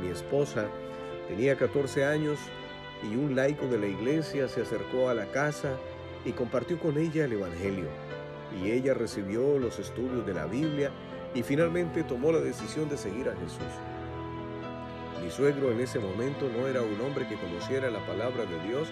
Mi 0.00 0.08
esposa 0.08 0.66
tenía 1.28 1.56
14 1.56 2.04
años 2.04 2.38
y 3.02 3.16
un 3.16 3.34
laico 3.34 3.66
de 3.66 3.78
la 3.78 3.86
iglesia 3.86 4.48
se 4.48 4.62
acercó 4.62 5.08
a 5.08 5.14
la 5.14 5.26
casa 5.26 5.76
y 6.24 6.32
compartió 6.32 6.78
con 6.78 6.98
ella 6.98 7.24
el 7.24 7.32
Evangelio 7.32 7.86
y 8.60 8.70
ella 8.70 8.94
recibió 8.94 9.58
los 9.58 9.78
estudios 9.78 10.26
de 10.26 10.34
la 10.34 10.46
Biblia 10.46 10.90
y 11.34 11.42
finalmente 11.42 12.04
tomó 12.04 12.32
la 12.32 12.40
decisión 12.40 12.88
de 12.88 12.96
seguir 12.96 13.28
a 13.28 13.36
Jesús. 13.36 13.72
Mi 15.22 15.30
suegro 15.30 15.70
en 15.70 15.80
ese 15.80 15.98
momento 15.98 16.48
no 16.48 16.66
era 16.66 16.82
un 16.82 17.00
hombre 17.00 17.28
que 17.28 17.36
conociera 17.36 17.90
la 17.90 18.04
palabra 18.06 18.44
de 18.44 18.68
Dios, 18.68 18.88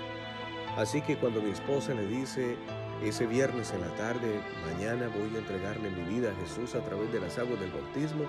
así 0.77 1.03
que 1.03 1.17
cuando 1.17 1.43
mi 1.43 1.51
esposa 1.51 1.93
le 1.93 2.07
dice, 2.07 2.57
ese 3.05 3.27
viernes 3.27 3.73
en 3.73 3.81
la 3.81 3.95
tarde, 3.97 4.41
mañana 4.73 5.09
voy 5.09 5.35
a 5.35 5.39
entregarle 5.39 5.91
mi 5.91 6.03
vida 6.03 6.31
a 6.31 6.41
Jesús 6.43 6.75
a 6.75 6.85
través 6.85 7.13
de 7.13 7.21
las 7.21 7.39
aguas 7.39 7.59
del 7.61 7.71
bautismo, 7.71 8.25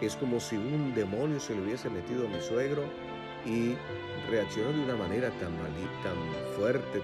es 0.00 0.16
como 0.16 0.40
si 0.40 0.56
un 0.56 0.94
demonio 0.94 1.40
se 1.40 1.54
le 1.54 1.62
hubiese 1.62 1.90
metido 1.90 2.26
a 2.26 2.30
mi 2.30 2.40
suegro 2.40 2.84
y 3.44 3.74
reaccionó 4.30 4.72
de 4.72 4.80
una 4.80 4.96
manera 4.96 5.30
tan, 5.30 5.52
tan 6.02 6.16
fuerte, 6.56 7.02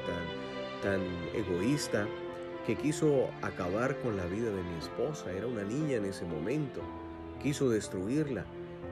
tan 0.82 1.00
egoísta, 1.34 2.06
que 2.66 2.76
quiso 2.76 3.30
acabar 3.42 3.98
con 4.00 4.16
la 4.16 4.26
vida 4.26 4.50
de 4.50 4.62
mi 4.62 4.78
esposa. 4.78 5.32
Era 5.32 5.46
una 5.46 5.64
niña 5.64 5.96
en 5.96 6.04
ese 6.04 6.24
momento. 6.24 6.80
Quiso 7.42 7.68
destruirla. 7.68 8.44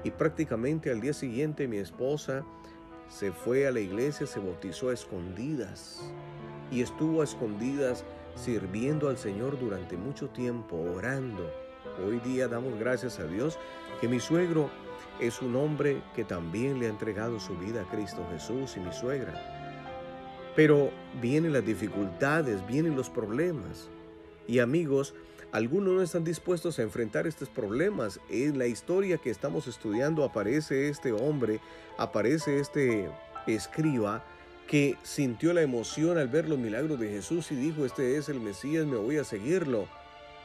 Y 0.04 0.10
prácticamente 0.10 0.90
al 0.90 1.00
día 1.00 1.12
siguiente 1.12 1.68
mi 1.68 1.78
esposa 1.78 2.44
se 3.08 3.32
fue 3.32 3.66
a 3.66 3.72
la 3.72 3.80
iglesia, 3.80 4.26
se 4.26 4.40
bautizó 4.40 4.90
a 4.90 4.94
escondidas. 4.94 6.12
Y 6.70 6.82
estuvo 6.82 7.20
a 7.20 7.24
escondidas 7.24 8.04
sirviendo 8.34 9.08
al 9.08 9.18
Señor 9.18 9.58
durante 9.58 9.96
mucho 9.96 10.28
tiempo, 10.28 10.76
orando. 10.76 11.50
Hoy 12.06 12.20
día 12.20 12.46
damos 12.46 12.78
gracias 12.78 13.18
a 13.18 13.26
Dios 13.26 13.58
que 14.00 14.08
mi 14.08 14.20
suegro 14.20 14.70
es 15.20 15.42
un 15.42 15.56
hombre 15.56 16.00
que 16.14 16.24
también 16.24 16.78
le 16.78 16.86
ha 16.86 16.90
entregado 16.90 17.40
su 17.40 17.56
vida 17.56 17.82
a 17.82 17.90
Cristo 17.90 18.24
Jesús 18.30 18.76
y 18.76 18.80
mi 18.80 18.92
suegra. 18.92 19.57
Pero 20.58 20.90
vienen 21.22 21.52
las 21.52 21.64
dificultades, 21.64 22.66
vienen 22.66 22.96
los 22.96 23.08
problemas. 23.08 23.88
Y 24.48 24.58
amigos, 24.58 25.14
algunos 25.52 25.94
no 25.94 26.02
están 26.02 26.24
dispuestos 26.24 26.80
a 26.80 26.82
enfrentar 26.82 27.28
estos 27.28 27.48
problemas. 27.48 28.18
En 28.28 28.58
la 28.58 28.66
historia 28.66 29.18
que 29.18 29.30
estamos 29.30 29.68
estudiando 29.68 30.24
aparece 30.24 30.88
este 30.88 31.12
hombre, 31.12 31.60
aparece 31.96 32.58
este 32.58 33.08
escriba 33.46 34.24
que 34.66 34.96
sintió 35.04 35.52
la 35.52 35.62
emoción 35.62 36.18
al 36.18 36.26
ver 36.26 36.48
los 36.48 36.58
milagros 36.58 36.98
de 36.98 37.08
Jesús 37.08 37.52
y 37.52 37.54
dijo, 37.54 37.84
este 37.84 38.16
es 38.16 38.28
el 38.28 38.40
Mesías, 38.40 38.84
me 38.84 38.96
voy 38.96 39.18
a 39.18 39.22
seguirlo. 39.22 39.86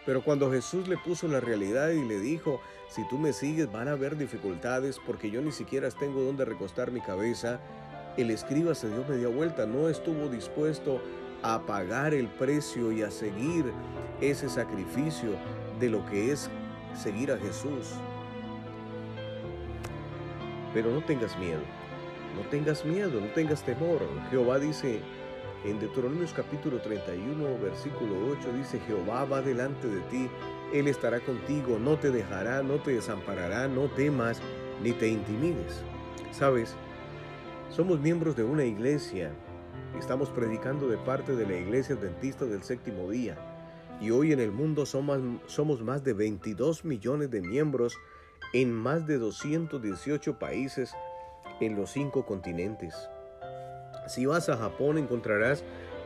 Pero 0.06 0.24
cuando 0.24 0.52
Jesús 0.52 0.88
le 0.88 0.98
puso 0.98 1.28
la 1.28 1.40
realidad 1.40 1.90
y 1.90 2.08
le 2.08 2.20
dijo, 2.20 2.62
si 2.88 3.02
tú 3.08 3.18
me 3.18 3.34
sigues 3.34 3.72
van 3.72 3.88
a 3.88 3.94
haber 3.94 4.16
dificultades 4.16 5.00
porque 5.08 5.32
yo 5.32 5.42
ni 5.42 5.52
siquiera 5.52 5.90
tengo 5.90 6.22
donde 6.22 6.46
recostar 6.46 6.92
mi 6.92 7.02
cabeza, 7.02 7.60
el 8.18 8.30
escriba 8.30 8.76
se 8.76 8.90
dio 8.90 9.04
media 9.08 9.28
vuelta, 9.28 9.66
no 9.66 9.90
estuvo 9.90 10.30
dispuesto 10.30 11.02
a 11.42 11.60
pagar 11.66 12.14
el 12.14 12.28
precio 12.28 12.92
y 12.92 13.02
a 13.02 13.12
seguir 13.12 13.72
ese 14.22 14.50
sacrificio 14.50 15.32
de 15.80 15.90
lo 15.90 16.06
que 16.06 16.32
es 16.32 16.50
seguir 16.96 17.32
a 17.32 17.38
Jesús. 17.38 17.94
Pero 20.74 20.92
no 20.92 21.04
tengas 21.04 21.38
miedo, 21.38 21.62
no 22.36 22.48
tengas 22.50 22.86
miedo, 22.86 23.20
no 23.20 23.28
tengas 23.34 23.64
temor. 23.64 24.02
Jehová 24.30 24.60
dice, 24.60 25.02
En 25.66 25.80
Deuteronomios 25.80 26.34
capítulo 26.34 26.80
31, 26.80 27.58
versículo 27.62 28.14
8 28.40 28.54
dice, 28.54 28.80
Jehová 28.88 29.26
va 29.26 29.42
delante 29.42 29.88
de 29.88 30.02
ti, 30.02 30.30
Él 30.74 30.88
estará 30.88 31.20
contigo, 31.20 31.78
no 31.80 31.98
te 31.98 32.12
dejará, 32.12 32.64
no 32.64 32.76
te 32.76 32.92
desamparará, 32.92 33.68
no 33.68 33.90
temas, 33.90 34.42
ni 34.82 34.92
te 34.92 35.08
intimides. 35.08 35.84
Sabes, 36.32 36.76
somos 37.76 38.00
miembros 38.00 38.36
de 38.36 38.44
una 38.44 38.64
iglesia, 38.64 39.32
estamos 39.98 40.30
predicando 40.30 40.88
de 40.88 40.98
parte 40.98 41.36
de 41.36 41.48
la 41.48 41.58
iglesia 41.58 41.96
adventista 41.96 42.46
del 42.46 42.62
séptimo 42.62 43.10
día, 43.10 43.36
y 44.00 44.12
hoy 44.12 44.32
en 44.32 44.40
el 44.40 44.52
mundo 44.52 44.86
somos, 44.86 45.82
más 45.82 46.04
de 46.04 46.14
22 46.14 46.86
millones 46.86 47.32
de 47.32 47.42
miembros 47.42 47.98
en 48.54 48.72
más 48.72 49.08
de 49.08 49.18
218 49.18 50.38
países 50.38 50.94
en 51.62 51.76
los 51.76 51.90
cinco 51.90 52.28
continentes. 52.28 52.96
Si 54.08 54.28
vas 54.28 54.50
a 54.50 54.58
Japón 54.58 55.00
encontrarás 55.00 55.64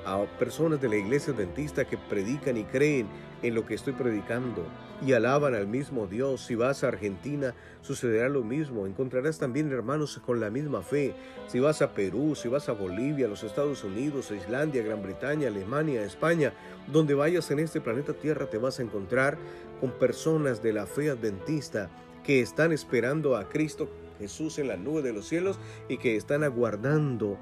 a 0.08 0.26
personas 0.40 0.80
de 0.80 0.88
la 0.88 0.96
iglesia 0.96 1.34
adventista 1.34 1.84
que 1.86 1.98
predican 1.98 2.56
y 2.56 2.64
creen 2.64 3.08
en 3.42 3.54
lo 3.54 3.66
que 3.66 3.74
estoy 3.74 3.92
predicando 3.92 4.64
y 5.06 5.12
alaban 5.12 5.54
al 5.54 5.68
mismo 5.68 6.08
Dios. 6.08 6.46
Si 6.46 6.56
vas 6.56 6.84
a 6.84 6.88
Argentina, 6.88 7.54
sucederá 7.82 8.30
lo 8.30 8.42
mismo. 8.42 8.88
Encontrarás 8.88 9.38
también 9.38 9.72
hermanos 9.72 10.20
con 10.26 10.40
la 10.40 10.50
misma 10.50 10.82
fe. 10.82 11.14
Si 11.48 11.60
vas 11.60 11.82
a 11.82 11.94
Perú, 11.94 12.36
si 12.36 12.48
vas 12.48 12.70
a 12.70 12.72
Bolivia, 12.72 13.28
los 13.28 13.44
Estados 13.44 13.84
Unidos, 13.84 14.32
Islandia, 14.32 14.82
Gran 14.82 15.04
Bretaña, 15.04 15.50
Alemania, 15.50 16.04
España, 16.04 16.54
donde 16.88 17.14
vayas 17.14 17.52
en 17.52 17.60
este 17.60 17.82
planeta 17.82 18.14
Tierra 18.14 18.50
te 18.50 18.58
vas 18.58 18.80
a 18.80 18.84
encontrar 18.84 19.38
con 19.82 19.92
personas 19.92 20.64
de 20.64 20.74
la 20.74 20.88
fe 20.88 21.10
adventista 21.10 21.90
que 22.24 22.42
están 22.42 22.72
esperando 22.72 23.36
a 23.36 23.50
Cristo 23.50 23.90
Jesús 24.20 24.58
en 24.58 24.70
la 24.70 24.78
nube 24.78 25.02
de 25.02 25.14
los 25.14 25.28
cielos 25.28 25.60
y 25.88 25.98
que 25.98 26.16
están 26.16 26.44
aguardando 26.44 27.38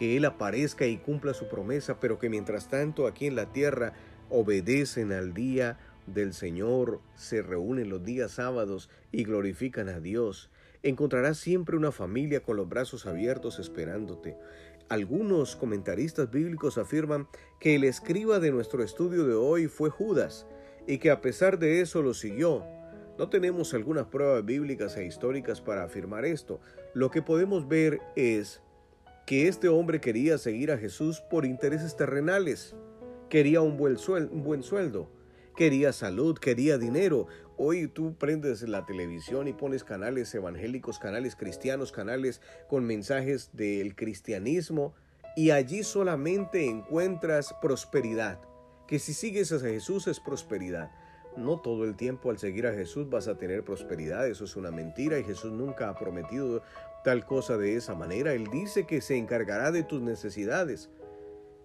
que 0.00 0.16
Él 0.16 0.24
aparezca 0.24 0.86
y 0.86 0.96
cumpla 0.96 1.34
su 1.34 1.46
promesa, 1.46 2.00
pero 2.00 2.18
que 2.18 2.30
mientras 2.30 2.70
tanto 2.70 3.06
aquí 3.06 3.26
en 3.26 3.36
la 3.36 3.52
tierra 3.52 3.92
obedecen 4.30 5.12
al 5.12 5.34
día 5.34 5.78
del 6.06 6.32
Señor, 6.32 7.02
se 7.16 7.42
reúnen 7.42 7.90
los 7.90 8.02
días 8.02 8.30
sábados 8.30 8.88
y 9.12 9.24
glorifican 9.24 9.90
a 9.90 10.00
Dios. 10.00 10.48
Encontrarás 10.82 11.36
siempre 11.36 11.76
una 11.76 11.92
familia 11.92 12.42
con 12.42 12.56
los 12.56 12.66
brazos 12.66 13.04
abiertos 13.04 13.58
esperándote. 13.58 14.38
Algunos 14.88 15.54
comentaristas 15.54 16.30
bíblicos 16.30 16.78
afirman 16.78 17.28
que 17.60 17.74
el 17.74 17.84
escriba 17.84 18.40
de 18.40 18.52
nuestro 18.52 18.82
estudio 18.82 19.26
de 19.26 19.34
hoy 19.34 19.66
fue 19.66 19.90
Judas 19.90 20.46
y 20.86 20.96
que 20.96 21.10
a 21.10 21.20
pesar 21.20 21.58
de 21.58 21.82
eso 21.82 22.00
lo 22.00 22.14
siguió. 22.14 22.64
No 23.18 23.28
tenemos 23.28 23.74
algunas 23.74 24.06
pruebas 24.06 24.46
bíblicas 24.46 24.96
e 24.96 25.04
históricas 25.04 25.60
para 25.60 25.84
afirmar 25.84 26.24
esto. 26.24 26.58
Lo 26.94 27.10
que 27.10 27.20
podemos 27.20 27.68
ver 27.68 28.00
es 28.16 28.62
que 29.26 29.48
este 29.48 29.68
hombre 29.68 30.00
quería 30.00 30.38
seguir 30.38 30.72
a 30.72 30.78
Jesús 30.78 31.20
por 31.20 31.44
intereses 31.44 31.96
terrenales. 31.96 32.74
Quería 33.28 33.60
un 33.60 33.76
buen, 33.76 33.96
sueldo, 33.96 35.10
quería 35.56 35.92
salud, 35.92 36.36
quería 36.38 36.78
dinero. 36.78 37.28
Hoy 37.56 37.86
tú 37.86 38.16
prendes 38.16 38.62
la 38.62 38.86
televisión 38.86 39.46
y 39.46 39.52
pones 39.52 39.84
canales 39.84 40.34
evangélicos, 40.34 40.98
canales 40.98 41.36
cristianos, 41.36 41.92
canales 41.92 42.40
con 42.68 42.84
mensajes 42.84 43.50
del 43.52 43.94
cristianismo 43.94 44.94
y 45.36 45.50
allí 45.50 45.84
solamente 45.84 46.66
encuentras 46.66 47.54
prosperidad. 47.62 48.40
Que 48.88 48.98
si 48.98 49.14
sigues 49.14 49.52
a 49.52 49.60
Jesús 49.60 50.08
es 50.08 50.18
prosperidad. 50.18 50.90
No 51.36 51.60
todo 51.60 51.84
el 51.84 51.94
tiempo 51.94 52.30
al 52.30 52.38
seguir 52.38 52.66
a 52.66 52.74
Jesús 52.74 53.08
vas 53.08 53.28
a 53.28 53.38
tener 53.38 53.62
prosperidad, 53.62 54.26
eso 54.26 54.44
es 54.44 54.56
una 54.56 54.72
mentira 54.72 55.18
y 55.18 55.24
Jesús 55.24 55.52
nunca 55.52 55.88
ha 55.88 55.94
prometido 55.94 56.62
tal 57.04 57.24
cosa 57.24 57.56
de 57.56 57.76
esa 57.76 57.94
manera. 57.94 58.32
Él 58.32 58.48
dice 58.48 58.86
que 58.86 59.00
se 59.00 59.16
encargará 59.16 59.70
de 59.72 59.82
tus 59.82 60.00
necesidades. 60.00 60.90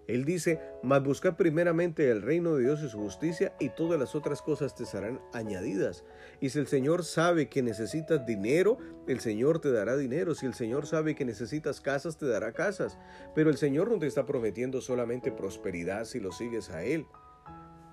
Él 0.08 0.24
dice, 0.24 0.60
mas 0.84 1.04
busca 1.04 1.36
primeramente 1.36 2.12
el 2.12 2.22
reino 2.22 2.56
de 2.56 2.64
Dios 2.64 2.82
y 2.84 2.90
su 2.90 3.00
justicia 3.00 3.56
y 3.60 3.70
todas 3.70 4.00
las 4.00 4.14
otras 4.14 4.42
cosas 4.42 4.76
te 4.76 4.86
serán 4.86 5.20
añadidas. 5.34 6.04
Y 6.40 6.50
si 6.50 6.60
el 6.60 6.68
Señor 6.68 7.04
sabe 7.04 7.50
que 7.50 7.64
necesitas 7.64 8.26
dinero, 8.26 8.78
el 9.08 9.20
Señor 9.20 9.60
te 9.60 9.72
dará 9.72 9.98
dinero. 9.98 10.36
Si 10.36 10.46
el 10.46 10.54
Señor 10.54 10.86
sabe 10.86 11.16
que 11.16 11.26
necesitas 11.26 11.82
casas, 11.82 12.18
te 12.18 12.28
dará 12.28 12.52
casas. 12.54 13.00
Pero 13.34 13.50
el 13.50 13.58
Señor 13.58 13.90
no 13.90 13.98
te 13.98 14.06
está 14.06 14.26
prometiendo 14.26 14.80
solamente 14.80 15.32
prosperidad 15.32 16.06
si 16.06 16.20
lo 16.20 16.32
sigues 16.32 16.70
a 16.70 16.84
Él. 16.84 17.08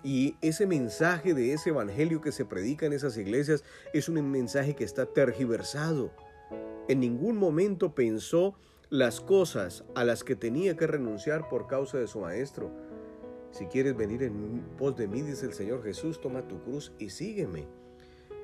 Y 0.05 0.37
ese 0.43 0.67
mensaje 0.67 1.33
de 1.33 1.53
ese 1.53 1.71
evangelio 1.71 2.21
que 2.21 2.33
se 2.33 2.45
predica 2.45 2.87
en 2.87 2.93
esas 2.93 3.17
iglesias 3.17 3.65
es 3.95 4.09
un 4.09 4.31
mensaje 4.31 4.75
que 4.75 4.85
está 4.85 5.07
tergiversado. 5.07 6.13
En 6.89 7.01
ningún 7.01 7.37
momento 7.37 7.95
pensó 7.95 8.55
las 8.91 9.21
cosas 9.21 9.85
a 9.95 10.05
las 10.05 10.25
que 10.25 10.37
tenía 10.37 10.77
que 10.77 10.87
renunciar 10.87 11.49
por 11.49 11.67
causa 11.67 11.99
de 11.99 12.07
su 12.07 12.21
maestro. 12.21 12.71
Si 13.51 13.67
quieres 13.67 13.97
venir 13.97 14.23
en 14.23 14.63
pos 14.77 14.97
de 14.97 15.09
mí, 15.09 15.23
dice 15.23 15.47
el 15.47 15.53
Señor 15.53 15.83
Jesús, 15.83 16.21
toma 16.21 16.49
tu 16.49 16.61
cruz 16.63 16.93
y 16.99 17.11
sígueme. 17.11 17.67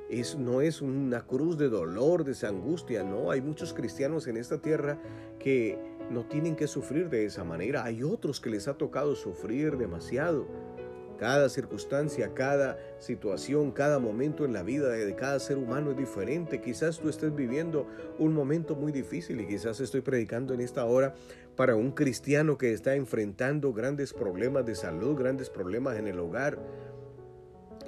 Es, 0.08 0.36
no 0.36 0.62
es 0.62 0.80
una 0.80 1.26
cruz 1.26 1.58
de 1.58 1.68
dolor, 1.68 2.24
de 2.24 2.46
angustia, 2.46 3.02
no. 3.02 3.30
Hay 3.30 3.42
muchos 3.42 3.74
cristianos 3.74 4.26
en 4.26 4.38
esta 4.38 4.62
tierra 4.62 4.98
que 5.38 5.78
no 6.10 6.24
tienen 6.24 6.56
que 6.56 6.66
sufrir 6.66 7.10
de 7.10 7.26
esa 7.26 7.44
manera. 7.44 7.84
Hay 7.84 8.02
otros 8.02 8.40
que 8.40 8.48
les 8.48 8.68
ha 8.68 8.78
tocado 8.78 9.14
sufrir 9.16 9.76
demasiado. 9.76 10.46
Cada 11.18 11.48
circunstancia, 11.48 12.32
cada 12.32 12.78
situación, 13.00 13.72
cada 13.72 13.98
momento 13.98 14.44
en 14.44 14.52
la 14.52 14.62
vida 14.62 14.88
de 14.88 15.16
cada 15.16 15.40
ser 15.40 15.58
humano 15.58 15.90
es 15.90 15.96
diferente. 15.96 16.60
Quizás 16.60 16.98
tú 16.98 17.08
estés 17.08 17.34
viviendo 17.34 17.86
un 18.18 18.32
momento 18.32 18.76
muy 18.76 18.92
difícil 18.92 19.40
y 19.40 19.46
quizás 19.46 19.80
estoy 19.80 20.00
predicando 20.00 20.54
en 20.54 20.60
esta 20.60 20.84
hora 20.84 21.14
para 21.56 21.74
un 21.74 21.90
cristiano 21.90 22.56
que 22.56 22.72
está 22.72 22.94
enfrentando 22.94 23.72
grandes 23.72 24.12
problemas 24.12 24.64
de 24.64 24.76
salud, 24.76 25.18
grandes 25.18 25.50
problemas 25.50 25.98
en 25.98 26.06
el 26.06 26.20
hogar. 26.20 26.58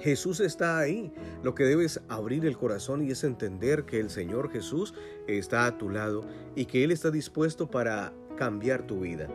Jesús 0.01 0.39
está 0.39 0.79
ahí. 0.79 1.13
Lo 1.43 1.55
que 1.55 1.63
debes 1.63 2.01
abrir 2.09 2.45
el 2.45 2.57
corazón 2.57 3.05
y 3.05 3.11
es 3.11 3.23
entender 3.23 3.85
que 3.85 3.99
el 3.99 4.09
Señor 4.09 4.51
Jesús 4.51 4.93
está 5.27 5.65
a 5.65 5.77
tu 5.77 5.89
lado 5.89 6.25
y 6.55 6.65
que 6.65 6.83
Él 6.83 6.91
está 6.91 7.11
dispuesto 7.11 7.69
para 7.69 8.11
cambiar 8.35 8.85
tu 8.87 9.01
vida. 9.01 9.29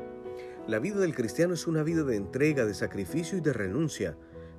La 0.66 0.80
vida 0.80 0.98
del 0.98 1.14
cristiano 1.14 1.54
es 1.54 1.68
una 1.68 1.84
vida 1.84 2.02
de 2.02 2.16
entrega, 2.16 2.64
de 2.64 2.74
sacrificio 2.74 3.38
y 3.38 3.40
de 3.40 3.52
renuncia, 3.52 4.16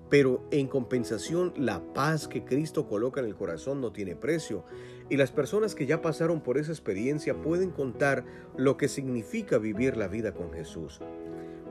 pero 0.10 0.48
en 0.52 0.68
compensación 0.68 1.54
la 1.58 1.82
paz 1.94 2.30
que 2.30 2.46
Cristo 2.46 2.88
coloca 2.88 3.20
en 3.20 3.26
el 3.26 3.36
corazón 3.36 3.82
no 3.82 3.92
tiene 3.92 4.16
precio, 4.16 4.64
y 5.10 5.18
las 5.18 5.32
personas 5.32 5.76
que 5.76 5.86
ya 5.86 6.02
pasaron 6.02 6.40
por 6.40 6.58
esa 6.58 6.72
experiencia 6.72 7.42
pueden 7.42 7.72
contar 7.72 8.24
lo 8.56 8.78
que 8.78 8.88
significa 8.88 9.58
vivir 9.58 9.98
la 9.98 10.08
vida 10.08 10.34
con 10.34 10.54
Jesús. 10.54 11.02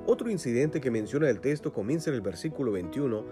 Otro 0.07 0.31
incidente 0.31 0.83
que 0.83 0.91
menciona 0.91 1.31
el 1.31 1.41
texto 1.41 1.73
comienza 1.73 2.11
en 2.11 2.17
el 2.17 2.23
versículo 2.23 2.73
21 2.73 3.25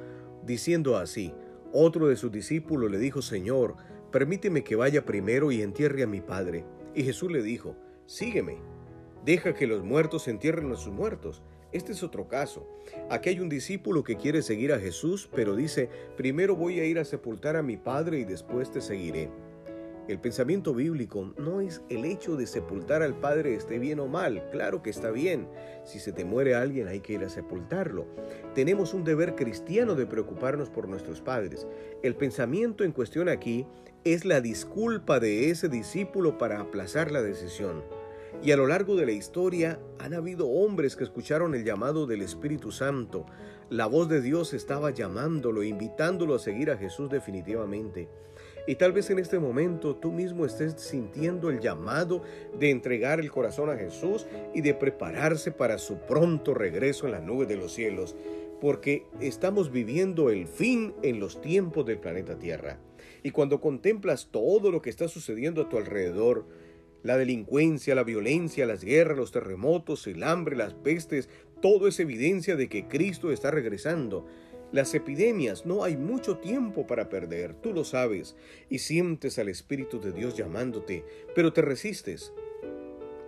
diciendo 0.47 0.97
así, 0.97 1.35
otro 1.73 2.09
de 2.09 2.17
sus 2.17 2.33
discípulos 2.33 2.91
le 2.91 2.99
dijo, 2.99 3.21
Señor, 3.21 3.77
permíteme 4.11 4.65
que 4.65 4.77
vaya 4.77 5.05
primero 5.05 5.53
y 5.53 5.61
entierre 5.61 6.03
a 6.03 6.07
mi 6.07 6.23
padre. 6.23 6.65
Y 6.95 7.03
Jesús 7.03 7.31
le 7.31 7.43
dijo, 7.43 7.77
sígueme. 8.07 8.74
Deja 9.25 9.55
que 9.55 9.67
los 9.67 9.83
muertos 9.83 10.29
entierren 10.29 10.71
a 10.71 10.77
sus 10.77 10.93
muertos. 10.93 11.43
Este 11.73 11.93
es 11.93 12.03
otro 12.03 12.29
caso. 12.29 12.69
Aquí 13.09 13.31
hay 13.31 13.41
un 13.41 13.49
discípulo 13.49 14.05
que 14.05 14.17
quiere 14.17 14.43
seguir 14.43 14.71
a 14.73 14.79
Jesús, 14.79 15.31
pero 15.35 15.57
dice, 15.57 15.89
primero 16.17 16.57
voy 16.57 16.79
a 16.81 16.85
ir 16.85 16.99
a 16.99 17.07
sepultar 17.07 17.57
a 17.57 17.63
mi 17.63 17.79
padre 17.79 18.19
y 18.19 18.25
después 18.25 18.71
te 18.71 18.83
seguiré. 18.83 19.31
El 20.09 20.19
pensamiento 20.19 20.75
bíblico 20.75 21.33
no 21.39 21.63
es 21.63 21.81
el 21.89 22.05
hecho 22.05 22.37
de 22.37 22.47
sepultar 22.47 23.03
al 23.03 23.19
padre 23.19 23.55
esté 23.55 23.79
bien 23.79 23.99
o 24.01 24.07
mal, 24.07 24.47
claro 24.53 24.83
que 24.83 24.91
está 24.91 25.11
bien. 25.11 25.49
Si 25.85 25.99
se 25.99 26.13
te 26.13 26.27
muere 26.27 26.55
alguien 26.55 26.89
hay 26.89 27.01
que 27.01 27.15
ir 27.15 27.25
a 27.25 27.31
sepultarlo. 27.31 28.05
Tenemos 28.55 28.93
un 28.93 29.05
deber 29.05 29.35
cristiano 29.35 29.95
de 29.95 30.05
preocuparnos 30.05 30.69
por 30.69 30.87
nuestros 30.87 31.23
padres. 31.23 31.67
El 32.03 32.15
pensamiento 32.15 32.85
en 32.85 32.93
cuestión 32.93 33.31
aquí 33.31 33.67
es 34.05 34.27
la 34.27 34.43
disculpa 34.43 35.19
de 35.19 35.49
ese 35.49 35.71
discípulo 35.71 36.37
para 36.37 36.61
aplazar 36.61 37.11
la 37.11 37.23
decisión. 37.23 38.04
Y 38.43 38.53
a 38.53 38.57
lo 38.57 38.67
largo 38.67 38.97
de 38.97 39.07
la 39.07 39.13
historia 39.13 39.79
han 39.99 40.13
habido 40.15 40.49
hombres 40.49 40.97
que 40.97 41.05
escucharon 41.05 41.55
el 41.55 41.65
llamado 41.65 42.07
del 42.07 42.23
Espíritu 42.23 42.73
Santo. 42.73 43.25
La 43.71 43.87
voz 43.87 44.09
de 44.09 44.21
Dios 44.21 44.53
estaba 44.53 44.91
llamándolo, 44.91 45.63
invitándolo 45.63 46.35
a 46.35 46.39
seguir 46.39 46.71
a 46.71 46.77
Jesús 46.77 47.09
definitivamente. 47.09 48.09
Y 48.67 48.77
tal 48.77 48.93
vez 48.93 49.11
en 49.11 49.19
este 49.19 49.39
momento 49.39 49.97
tú 49.97 50.11
mismo 50.11 50.47
estés 50.47 50.75
sintiendo 50.79 51.51
el 51.51 51.61
llamado 51.61 52.23
de 52.59 52.71
entregar 52.71 53.21
el 53.21 53.31
corazón 53.31 53.69
a 53.71 53.77
Jesús 53.77 54.27
y 54.55 54.63
de 54.63 54.75
prepararse 54.75 55.51
para 55.51 55.79
su 55.79 55.99
pronto 55.99 56.55
regreso 56.55 57.07
en 57.07 57.13
la 57.13 57.21
nube 57.21 57.47
de 57.47 57.57
los 57.57 57.73
cielos, 57.73 58.17
porque 58.61 59.07
estamos 59.21 59.71
viviendo 59.71 60.31
el 60.31 60.47
fin 60.47 60.95
en 61.03 61.21
los 61.21 61.43
tiempos 61.43 61.85
del 61.85 61.99
planeta 61.99 62.39
Tierra. 62.39 62.79
Y 63.23 63.31
cuando 63.31 63.61
contemplas 63.61 64.29
todo 64.31 64.71
lo 64.71 64.81
que 64.81 64.91
está 64.91 65.09
sucediendo 65.09 65.63
a 65.63 65.69
tu 65.69 65.77
alrededor, 65.77 66.47
la 67.05 67.19
delincuencia, 67.19 67.95
la 67.95 68.03
violencia, 68.03 68.67
las 68.67 68.83
guerras, 68.83 69.19
los 69.19 69.31
terremotos, 69.31 70.07
el 70.07 70.23
hambre, 70.23 70.57
las 70.57 70.73
pestes, 70.73 71.29
todo 71.61 71.87
es 71.87 72.01
evidencia 72.01 72.57
de 72.57 72.69
que 72.69 72.89
Cristo 72.89 73.31
está 73.31 73.51
regresando. 73.51 74.27
Las 74.73 74.95
epidemias, 74.95 75.67
no 75.67 75.85
hay 75.85 75.99
mucho 75.99 76.39
tiempo 76.39 76.87
para 76.87 77.11
perder, 77.11 77.55
tú 77.55 77.75
lo 77.75 77.85
sabes, 77.85 78.37
y 78.71 78.79
sientes 78.79 79.39
al 79.39 79.51
Espíritu 79.51 80.01
de 80.01 80.13
Dios 80.13 80.35
llamándote, 80.35 81.05
pero 81.35 81.53
te 81.53 81.61
resistes. 81.61 82.33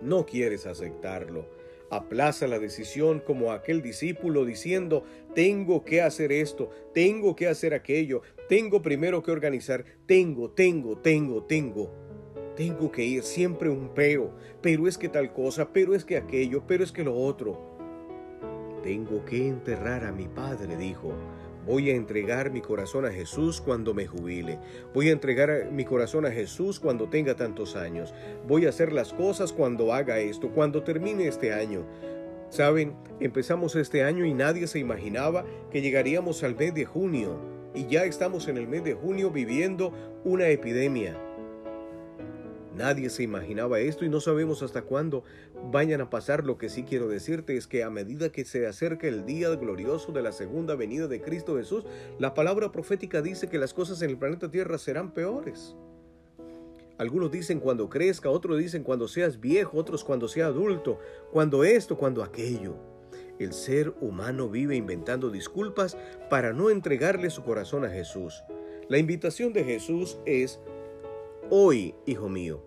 No 0.01 0.25
quieres 0.25 0.65
aceptarlo. 0.65 1.47
Aplaza 1.91 2.47
la 2.47 2.59
decisión 2.59 3.19
como 3.19 3.51
aquel 3.51 3.83
discípulo 3.83 4.43
diciendo, 4.43 5.05
tengo 5.35 5.85
que 5.85 6.01
hacer 6.01 6.31
esto, 6.31 6.71
tengo 6.95 7.35
que 7.35 7.47
hacer 7.47 7.75
aquello, 7.75 8.23
tengo 8.49 8.81
primero 8.81 9.21
que 9.21 9.31
organizar, 9.31 9.85
tengo, 10.07 10.49
tengo, 10.49 10.97
tengo, 10.97 11.43
tengo. 11.43 12.06
Tengo 12.57 12.91
que 12.91 13.05
ir 13.05 13.21
siempre 13.21 13.69
un 13.69 13.89
peo, 13.89 14.31
pero 14.63 14.87
es 14.87 14.97
que 14.97 15.09
tal 15.09 15.31
cosa, 15.31 15.71
pero 15.71 15.93
es 15.93 16.03
que 16.03 16.17
aquello, 16.17 16.63
pero 16.65 16.83
es 16.83 16.91
que 16.91 17.03
lo 17.03 17.15
otro. 17.15 17.77
Tengo 18.81 19.23
que 19.25 19.47
enterrar 19.47 20.03
a 20.03 20.11
mi 20.11 20.27
padre, 20.27 20.75
dijo. 20.75 21.13
Voy 21.67 21.91
a 21.91 21.95
entregar 21.95 22.49
mi 22.49 22.61
corazón 22.61 23.05
a 23.05 23.11
Jesús 23.11 23.61
cuando 23.61 23.93
me 23.93 24.07
jubile. 24.07 24.57
Voy 24.91 25.09
a 25.09 25.11
entregar 25.11 25.69
mi 25.71 25.85
corazón 25.85 26.25
a 26.25 26.31
Jesús 26.31 26.79
cuando 26.79 27.07
tenga 27.09 27.35
tantos 27.35 27.75
años. 27.75 28.15
Voy 28.47 28.65
a 28.65 28.69
hacer 28.69 28.91
las 28.91 29.13
cosas 29.13 29.53
cuando 29.53 29.93
haga 29.93 30.17
esto, 30.17 30.49
cuando 30.49 30.81
termine 30.81 31.27
este 31.27 31.53
año. 31.53 31.85
Saben, 32.49 32.95
empezamos 33.19 33.75
este 33.75 34.03
año 34.03 34.25
y 34.25 34.33
nadie 34.33 34.65
se 34.65 34.79
imaginaba 34.79 35.45
que 35.69 35.81
llegaríamos 35.81 36.41
al 36.41 36.55
mes 36.55 36.73
de 36.73 36.85
junio. 36.85 37.37
Y 37.75 37.85
ya 37.85 38.05
estamos 38.05 38.47
en 38.47 38.57
el 38.57 38.67
mes 38.67 38.83
de 38.83 38.95
junio 38.95 39.29
viviendo 39.29 39.93
una 40.23 40.47
epidemia. 40.47 41.26
Nadie 42.77 43.09
se 43.09 43.23
imaginaba 43.23 43.79
esto 43.79 44.05
y 44.05 44.09
no 44.09 44.21
sabemos 44.21 44.61
hasta 44.61 44.83
cuándo 44.83 45.23
vayan 45.71 45.99
a 45.99 46.11
pasar. 46.11 46.45
Lo 46.45 46.59
que 46.59 46.69
sí 46.69 46.83
quiero 46.83 47.07
decirte 47.07 47.57
es 47.57 47.65
que 47.65 47.83
a 47.83 47.89
medida 47.89 48.31
que 48.31 48.45
se 48.45 48.67
acerca 48.67 49.07
el 49.07 49.25
día 49.25 49.49
glorioso 49.55 50.11
de 50.11 50.21
la 50.21 50.31
segunda 50.31 50.75
venida 50.75 51.07
de 51.07 51.19
Cristo 51.19 51.57
Jesús, 51.57 51.85
la 52.19 52.35
palabra 52.35 52.71
profética 52.71 53.23
dice 53.23 53.49
que 53.49 53.57
las 53.57 53.73
cosas 53.73 54.03
en 54.03 54.11
el 54.11 54.17
planeta 54.17 54.51
Tierra 54.51 54.77
serán 54.77 55.11
peores. 55.11 55.75
Algunos 56.99 57.31
dicen 57.31 57.59
cuando 57.59 57.89
crezca, 57.89 58.29
otros 58.29 58.59
dicen 58.59 58.83
cuando 58.83 59.07
seas 59.07 59.39
viejo, 59.39 59.77
otros 59.77 60.03
cuando 60.03 60.27
sea 60.27 60.45
adulto, 60.45 60.99
cuando 61.31 61.63
esto, 61.63 61.97
cuando 61.97 62.23
aquello. 62.23 62.75
El 63.39 63.53
ser 63.53 63.93
humano 64.01 64.49
vive 64.49 64.75
inventando 64.75 65.31
disculpas 65.31 65.97
para 66.29 66.53
no 66.53 66.69
entregarle 66.69 67.31
su 67.31 67.43
corazón 67.43 67.85
a 67.85 67.89
Jesús. 67.89 68.43
La 68.87 68.99
invitación 68.99 69.51
de 69.51 69.63
Jesús 69.63 70.19
es 70.25 70.59
Hoy, 71.49 71.95
hijo 72.05 72.27
mío, 72.27 72.61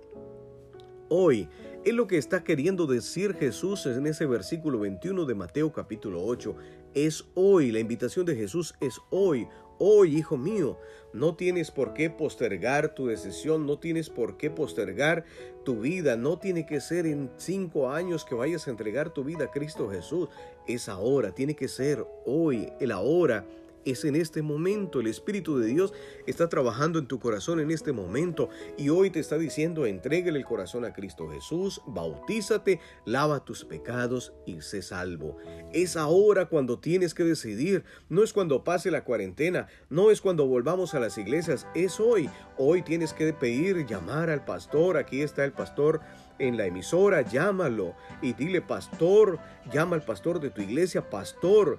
hoy 1.10 1.48
es 1.84 1.92
lo 1.92 2.06
que 2.06 2.18
está 2.18 2.44
queriendo 2.44 2.86
decir 2.86 3.34
Jesús 3.34 3.84
en 3.86 4.06
ese 4.06 4.26
versículo 4.26 4.80
21 4.80 5.26
de 5.26 5.34
Mateo 5.34 5.72
capítulo 5.72 6.24
8. 6.24 6.54
Es 6.94 7.24
hoy, 7.34 7.72
la 7.72 7.80
invitación 7.80 8.24
de 8.26 8.36
Jesús 8.36 8.74
es 8.80 8.98
hoy, 9.10 9.48
hoy, 9.78 10.16
hijo 10.16 10.36
mío. 10.36 10.78
No 11.12 11.34
tienes 11.34 11.70
por 11.70 11.94
qué 11.94 12.10
postergar 12.10 12.94
tu 12.94 13.06
decisión, 13.06 13.66
no 13.66 13.78
tienes 13.78 14.10
por 14.10 14.36
qué 14.36 14.50
postergar 14.50 15.24
tu 15.64 15.80
vida, 15.80 16.16
no 16.16 16.38
tiene 16.38 16.66
que 16.66 16.80
ser 16.80 17.06
en 17.06 17.30
cinco 17.36 17.90
años 17.90 18.24
que 18.24 18.34
vayas 18.34 18.66
a 18.66 18.70
entregar 18.70 19.10
tu 19.12 19.24
vida 19.24 19.44
a 19.44 19.50
Cristo 19.50 19.90
Jesús. 19.90 20.28
Es 20.68 20.88
ahora, 20.88 21.32
tiene 21.32 21.56
que 21.56 21.68
ser 21.68 22.06
hoy, 22.24 22.72
el 22.78 22.92
ahora 22.92 23.46
es 23.84 24.04
en 24.04 24.16
este 24.16 24.42
momento. 24.42 25.00
El 25.00 25.06
Espíritu 25.06 25.58
de 25.58 25.66
Dios 25.68 25.92
está 26.26 26.48
trabajando 26.48 26.98
en 26.98 27.06
tu 27.06 27.18
corazón 27.18 27.60
en 27.60 27.70
este 27.70 27.92
momento 27.92 28.48
y 28.76 28.88
hoy 28.88 29.10
te 29.10 29.20
está 29.20 29.38
diciendo, 29.38 29.86
entréguele 29.86 30.38
el 30.38 30.44
corazón 30.44 30.84
a 30.84 30.92
Cristo 30.92 31.28
Jesús, 31.28 31.80
bautízate, 31.86 32.80
lava 33.04 33.44
tus 33.44 33.64
pecados 33.64 34.32
y 34.46 34.60
sé 34.60 34.82
salvo. 34.82 35.36
Es 35.72 35.96
ahora 35.96 36.46
cuando 36.46 36.78
tienes 36.78 37.14
que 37.14 37.24
decidir, 37.24 37.84
no 38.08 38.22
es 38.22 38.32
cuando 38.32 38.64
pase 38.64 38.90
la 38.90 39.04
cuarentena, 39.04 39.68
no 39.88 40.10
es 40.10 40.20
cuando 40.20 40.46
volvamos 40.46 40.94
a 40.94 41.00
las 41.00 41.18
iglesias, 41.18 41.66
es 41.74 42.00
hoy. 42.00 42.28
Hoy 42.58 42.82
tienes 42.82 43.12
que 43.12 43.32
pedir, 43.32 43.86
llamar 43.86 44.30
al 44.30 44.44
pastor, 44.44 44.96
aquí 44.96 45.22
está 45.22 45.44
el 45.44 45.52
pastor 45.52 46.00
en 46.38 46.56
la 46.56 46.66
emisora, 46.66 47.22
llámalo 47.22 47.94
y 48.22 48.32
dile, 48.32 48.62
pastor, 48.62 49.38
llama 49.72 49.96
al 49.96 50.02
pastor 50.02 50.40
de 50.40 50.50
tu 50.50 50.62
iglesia, 50.62 51.08
pastor, 51.08 51.78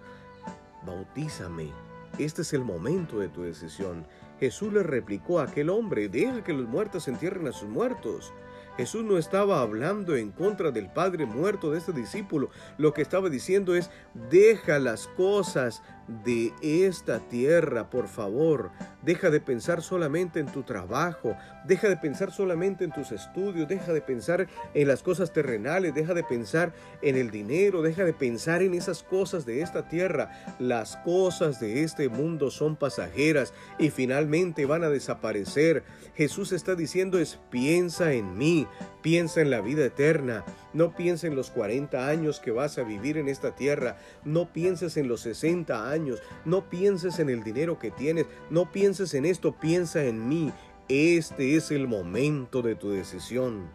bautízame 0.86 1.91
este 2.18 2.42
es 2.42 2.54
el 2.54 2.64
momento 2.64 3.20
de 3.20 3.30
tu 3.30 3.44
decisión. 3.44 4.06
Jesús 4.40 4.74
le 4.74 4.84
replicó 4.84 5.40
a 5.40 5.44
aquel 5.44 5.70
hombre, 5.70 6.10
deja 6.10 6.44
que 6.44 6.54
los 6.54 6.68
muertos 6.68 7.08
entierren 7.08 7.48
a 7.48 7.52
sus 7.52 7.70
muertos. 7.70 8.34
Jesús 8.78 9.04
no 9.04 9.18
estaba 9.18 9.62
hablando 9.62 10.16
en 10.16 10.32
contra 10.32 10.72
del 10.72 10.90
padre 10.90 11.26
muerto 11.26 11.72
de 11.72 11.78
este 11.78 11.92
discípulo. 11.92 12.50
Lo 12.78 12.94
que 12.94 13.02
estaba 13.02 13.30
diciendo 13.30 13.76
es, 13.76 13.92
deja 14.30 14.80
las 14.80 15.08
cosas 15.10 15.84
de 16.24 16.54
esta 16.62 17.20
tierra, 17.20 17.90
por 17.90 18.08
favor. 18.08 18.72
Deja 19.02 19.30
de 19.30 19.40
pensar 19.40 19.82
solamente 19.82 20.40
en 20.40 20.46
tu 20.46 20.64
trabajo, 20.64 21.36
deja 21.66 21.90
de 21.90 21.98
pensar 21.98 22.32
solamente 22.32 22.84
en 22.84 22.92
tus 22.92 23.12
estudios, 23.12 23.68
deja 23.68 23.94
de 23.94 24.02
pensar 24.02 24.48
en 24.76 24.88
las 24.88 25.02
cosas 25.02 25.34
terrenales, 25.34 25.96
deja 25.96 26.14
de 26.14 26.24
pensar 26.24 26.74
en 27.02 27.16
el 27.16 27.32
dinero, 27.32 27.82
deja 27.82 28.04
de 28.04 28.14
pensar 28.14 28.62
en 28.62 28.76
esas 28.76 29.02
cosas 29.02 29.46
de 29.46 29.62
esta 29.62 29.88
tierra. 29.88 30.32
Las 30.60 30.98
cosas 30.98 31.60
de 31.60 31.84
este 31.84 32.10
mundo 32.10 32.52
son 32.52 32.76
pasajeras 32.76 33.54
y 33.80 33.90
finalmente 33.90 34.66
van 34.66 34.84
a 34.84 34.90
desaparecer. 34.90 35.84
Jesús 36.16 36.52
está 36.52 36.76
diciendo 36.76 37.18
es 37.18 37.40
piensa 37.50 38.14
en 38.14 38.38
mí, 38.38 38.68
piensa 39.02 39.42
en 39.42 39.50
la 39.50 39.62
vida 39.62 39.86
eterna, 39.86 40.44
no 40.74 40.96
piensa 40.96 41.28
en 41.28 41.36
los 41.36 41.52
40 41.52 42.08
años 42.08 42.40
que 42.40 42.52
vas 42.52 42.78
a 42.78 42.84
vivir 42.84 43.18
en 43.18 43.28
esta 43.28 43.56
tierra, 43.56 43.98
no 44.24 44.52
pienses 44.54 44.98
en 44.98 45.08
los 45.08 45.22
60 45.22 45.90
años, 45.90 46.22
no 46.46 46.70
pienses 46.70 47.20
en 47.20 47.30
el 47.30 47.44
dinero 47.44 47.80
que 47.80 47.92
tienes, 47.92 48.26
no 48.50 48.72
pienses 48.72 49.14
en 49.14 49.26
esto, 49.26 49.54
piensa 49.60 50.04
en 50.04 50.28
mí. 50.28 50.52
Este 50.88 51.56
es 51.56 51.72
el 51.72 51.88
momento 51.88 52.62
de 52.62 52.76
tu 52.76 52.90
decisión. 52.90 53.70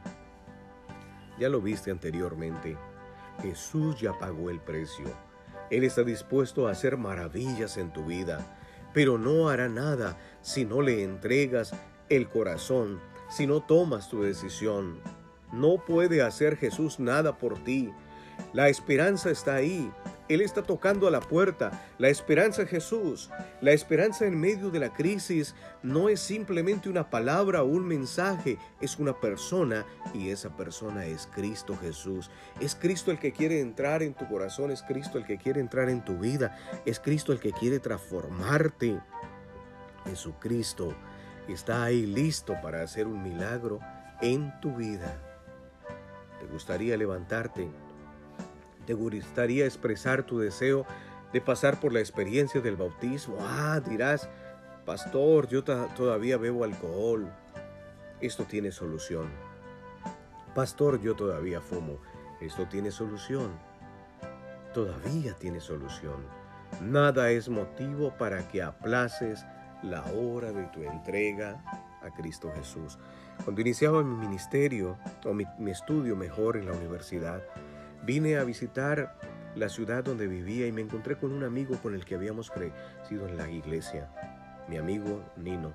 Ya 1.38 1.48
lo 1.48 1.60
viste 1.60 1.90
anteriormente. 1.90 2.76
Jesús 3.42 4.00
ya 4.00 4.18
pagó 4.18 4.50
el 4.50 4.60
precio. 4.60 5.06
Él 5.70 5.84
está 5.84 6.02
dispuesto 6.02 6.66
a 6.66 6.70
hacer 6.70 6.96
maravillas 6.96 7.76
en 7.76 7.92
tu 7.92 8.04
vida, 8.04 8.58
pero 8.94 9.18
no 9.18 9.48
hará 9.48 9.68
nada 9.68 10.16
si 10.40 10.64
no 10.64 10.80
le 10.80 11.02
entregas 11.02 11.74
el 12.08 12.28
corazón, 12.28 13.00
si 13.28 13.46
no 13.46 13.62
tomas 13.62 14.08
tu 14.08 14.22
decisión. 14.22 15.00
No 15.52 15.84
puede 15.84 16.22
hacer 16.22 16.56
Jesús 16.56 16.98
nada 16.98 17.38
por 17.38 17.62
ti. 17.62 17.92
La 18.52 18.68
esperanza 18.68 19.30
está 19.30 19.56
ahí. 19.56 19.90
Él 20.28 20.40
está 20.40 20.62
tocando 20.62 21.06
a 21.06 21.10
la 21.10 21.20
puerta. 21.20 21.70
La 21.98 22.08
esperanza 22.08 22.62
es 22.62 22.68
Jesús. 22.68 23.30
La 23.60 23.72
esperanza 23.72 24.26
en 24.26 24.38
medio 24.38 24.70
de 24.70 24.80
la 24.80 24.92
crisis 24.92 25.54
no 25.82 26.08
es 26.08 26.20
simplemente 26.20 26.88
una 26.88 27.10
palabra 27.10 27.62
o 27.62 27.66
un 27.66 27.86
mensaje, 27.86 28.58
es 28.80 28.98
una 28.98 29.20
persona 29.20 29.86
y 30.12 30.30
esa 30.30 30.56
persona 30.56 31.06
es 31.06 31.28
Cristo 31.32 31.76
Jesús. 31.80 32.30
Es 32.60 32.74
Cristo 32.74 33.12
el 33.12 33.18
que 33.18 33.32
quiere 33.32 33.60
entrar 33.60 34.02
en 34.02 34.14
tu 34.14 34.26
corazón, 34.26 34.70
es 34.70 34.82
Cristo 34.82 35.18
el 35.18 35.24
que 35.24 35.38
quiere 35.38 35.60
entrar 35.60 35.88
en 35.88 36.04
tu 36.04 36.18
vida, 36.18 36.58
es 36.84 36.98
Cristo 36.98 37.32
el 37.32 37.38
que 37.38 37.52
quiere 37.52 37.78
transformarte. 37.78 39.00
Jesucristo 40.06 40.94
está 41.48 41.84
ahí 41.84 42.04
listo 42.04 42.54
para 42.62 42.82
hacer 42.82 43.06
un 43.06 43.22
milagro 43.22 43.78
en 44.20 44.52
tu 44.60 44.74
vida. 44.74 45.35
¿Te 46.40 46.46
gustaría 46.46 46.96
levantarte? 46.96 47.68
¿Te 48.86 48.94
gustaría 48.94 49.64
expresar 49.64 50.24
tu 50.24 50.38
deseo 50.38 50.86
de 51.32 51.40
pasar 51.40 51.80
por 51.80 51.92
la 51.92 52.00
experiencia 52.00 52.60
del 52.60 52.76
bautismo? 52.76 53.36
Ah, 53.40 53.80
dirás, 53.80 54.28
pastor, 54.84 55.48
yo 55.48 55.64
todavía 55.64 56.36
bebo 56.36 56.64
alcohol. 56.64 57.28
Esto 58.20 58.44
tiene 58.44 58.70
solución. 58.70 59.28
Pastor, 60.54 61.00
yo 61.00 61.14
todavía 61.14 61.60
fumo. 61.60 61.98
Esto 62.40 62.66
tiene 62.66 62.90
solución. 62.90 63.50
Todavía 64.72 65.34
tiene 65.34 65.60
solución. 65.60 66.24
Nada 66.80 67.30
es 67.30 67.48
motivo 67.48 68.16
para 68.16 68.46
que 68.48 68.62
aplaces 68.62 69.44
la 69.82 70.04
hora 70.04 70.52
de 70.52 70.64
tu 70.66 70.82
entrega 70.82 71.62
a 72.02 72.10
Cristo 72.10 72.52
Jesús. 72.54 72.98
Cuando 73.44 73.60
iniciaba 73.60 74.02
mi 74.02 74.16
ministerio, 74.16 74.98
o 75.24 75.32
mi, 75.32 75.46
estudio 75.70 76.16
mejor 76.16 76.56
en 76.56 76.66
la 76.66 76.72
universidad, 76.72 77.42
vine 78.04 78.36
a 78.36 78.44
visitar 78.44 79.18
la 79.54 79.68
ciudad 79.68 80.04
donde 80.04 80.26
vivía 80.26 80.66
y 80.66 80.72
me 80.72 80.82
encontré 80.82 81.16
con 81.16 81.32
un 81.32 81.44
amigo 81.44 81.76
con 81.82 81.94
el 81.94 82.04
que 82.04 82.14
habíamos 82.14 82.50
crecido 82.50 83.28
en 83.28 83.36
la 83.36 83.48
iglesia, 83.48 84.10
mi 84.68 84.76
amigo 84.76 85.22
Nino. 85.36 85.72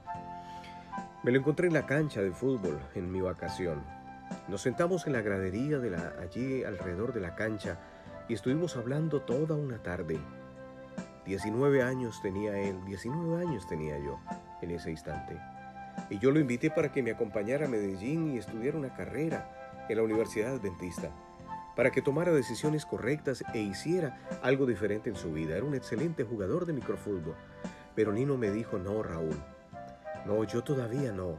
Me 1.24 1.32
lo 1.32 1.40
encontré 1.40 1.68
en 1.68 1.74
la 1.74 1.86
cancha 1.86 2.22
de 2.22 2.32
fútbol 2.32 2.80
en 2.96 3.12
mi 3.12 3.22
vacación. 3.22 3.84
Nos 4.48 4.62
sentamos 4.62 5.08
en 5.08 5.14
la 5.14 5.22
gradería 5.22 5.80
de 5.80 5.92
la, 5.92 6.14
allí 6.22 6.64
alrededor 6.64 7.14
de 7.14 7.22
la 7.22 7.36
cancha 7.36 7.80
y 8.28 8.34
estuvimos 8.34 8.76
hablando 8.76 9.22
toda 9.22 9.56
una 9.56 9.82
tarde. 9.82 10.20
19 11.26 11.84
años 11.84 12.22
tenía 12.22 12.58
él, 12.60 12.84
19 12.86 13.46
años 13.46 13.68
tenía 13.68 13.98
yo 14.00 14.20
en 14.62 14.72
ese 14.72 14.92
instante. 14.92 15.40
Y 16.10 16.20
yo 16.20 16.32
lo 16.32 16.40
invité 16.40 16.70
para 16.70 16.92
que 16.92 17.04
me 17.04 17.12
acompañara 17.12 17.66
a 17.66 17.70
Medellín 17.70 18.34
y 18.34 18.38
estudiara 18.38 18.78
una 18.78 18.94
carrera 18.94 19.86
en 19.90 19.98
la 19.98 20.04
Universidad 20.04 20.56
Adventista, 20.56 21.10
para 21.76 21.92
que 21.92 22.02
tomara 22.02 22.32
decisiones 22.32 22.86
correctas 22.86 23.44
e 23.54 23.60
hiciera 23.60 24.20
algo 24.42 24.66
diferente 24.66 25.10
en 25.10 25.16
su 25.16 25.32
vida. 25.32 25.56
Era 25.56 25.66
un 25.66 25.76
excelente 25.76 26.24
jugador 26.24 26.66
de 26.66 26.74
microfútbol. 26.74 27.36
Pero 27.96 28.14
Nino 28.14 28.38
me 28.38 28.52
dijo, 28.52 28.78
no, 28.78 29.04
Raúl, 29.04 29.38
no, 30.26 30.44
yo 30.44 30.64
todavía 30.64 31.12
no. 31.12 31.38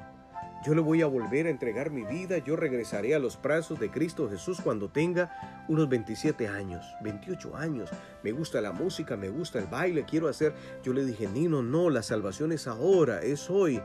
Yo 0.65 0.75
le 0.75 0.81
voy 0.81 1.03
a 1.03 1.07
volver 1.07 1.49
a 1.49 1.51
entregar 1.51 1.91
mi 1.91 2.05
vida, 2.05 2.39
yo 2.39 2.55
regresaré 2.55 3.17
a 3.17 3.19
los 3.19 3.41
brazos 3.41 3.81
de 3.81 3.91
Cristo 3.91 4.31
Jesús 4.31 4.61
cuando 4.61 4.89
tenga 4.89 5.65
unos 5.69 5.89
27 5.89 6.47
años, 6.47 6.87
28 7.03 7.57
años. 7.57 7.91
Me 8.23 8.31
gusta 8.31 8.61
la 8.61 8.71
música, 8.71 9.17
me 9.17 9.29
gusta 9.29 9.59
el 9.59 9.67
baile, 9.67 10.05
quiero 10.05 10.29
hacer... 10.29 10.55
Yo 10.85 10.93
le 10.93 11.05
dije, 11.05 11.27
Nino, 11.27 11.63
no, 11.63 11.91
la 11.91 12.03
salvación 12.03 12.53
es 12.53 12.69
ahora, 12.69 13.23
es 13.23 13.51
hoy. 13.51 13.83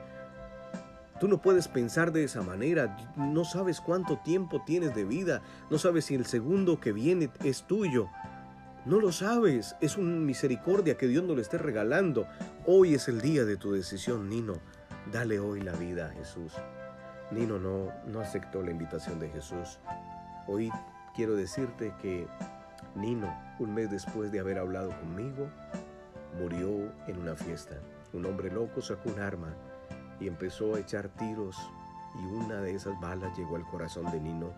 Tú 1.20 1.28
no 1.28 1.42
puedes 1.42 1.68
pensar 1.68 2.12
de 2.12 2.24
esa 2.24 2.44
manera, 2.44 2.96
no 3.16 3.44
sabes 3.44 3.82
cuánto 3.82 4.18
tiempo 4.18 4.62
tienes 4.64 4.94
de 4.94 5.04
vida, 5.04 5.42
no 5.72 5.80
sabes 5.80 6.06
si 6.06 6.16
el 6.16 6.28
segundo 6.28 6.80
que 6.80 6.92
viene 6.92 7.32
es 7.44 7.64
tuyo. 7.64 8.08
No 8.86 9.00
lo 9.00 9.12
sabes, 9.12 9.76
es 9.82 9.98
una 9.98 10.16
misericordia 10.16 10.96
que 10.96 11.08
Dios 11.08 11.24
nos 11.24 11.36
lo 11.36 11.42
esté 11.42 11.58
regalando. 11.58 12.28
Hoy 12.68 12.94
es 12.94 13.08
el 13.08 13.20
día 13.20 13.46
de 13.46 13.58
tu 13.58 13.72
decisión, 13.72 14.30
Nino. 14.30 14.60
Dale 15.12 15.40
hoy 15.40 15.62
la 15.62 15.74
vida 15.74 16.06
a 16.06 16.10
Jesús. 16.10 16.54
Nino 17.32 17.58
no, 17.58 17.92
no 18.06 18.20
aceptó 18.20 18.62
la 18.62 18.72
invitación 18.72 19.20
de 19.20 19.30
Jesús. 19.30 19.80
Hoy 20.48 20.72
quiero 21.16 21.36
decirte 21.36 21.94
que 22.00 22.28
Nino, 22.96 23.36
un 23.58 23.74
mes 23.74 23.90
después 23.90 24.32
de 24.32 24.40
haber 24.40 24.60
hablado 24.60 24.92
conmigo, 25.00 25.50
murió 26.40 26.94
en 27.08 27.18
una 27.18 27.36
fiesta. 27.36 27.76
Un 28.14 28.26
hombre 28.26 28.52
loco 28.52 28.82
sacó 28.82 29.10
un 29.10 29.20
arma 29.20 29.54
y 30.20 30.28
empezó 30.28 30.76
a 30.76 30.80
echar 30.80 31.10
tiros 31.10 31.58
y 32.16 32.26
una 32.26 32.62
de 32.62 32.74
esas 32.74 33.00
balas 33.00 33.38
llegó 33.38 33.56
al 33.56 33.66
corazón 33.68 34.12
de 34.12 34.20
Nino 34.20 34.54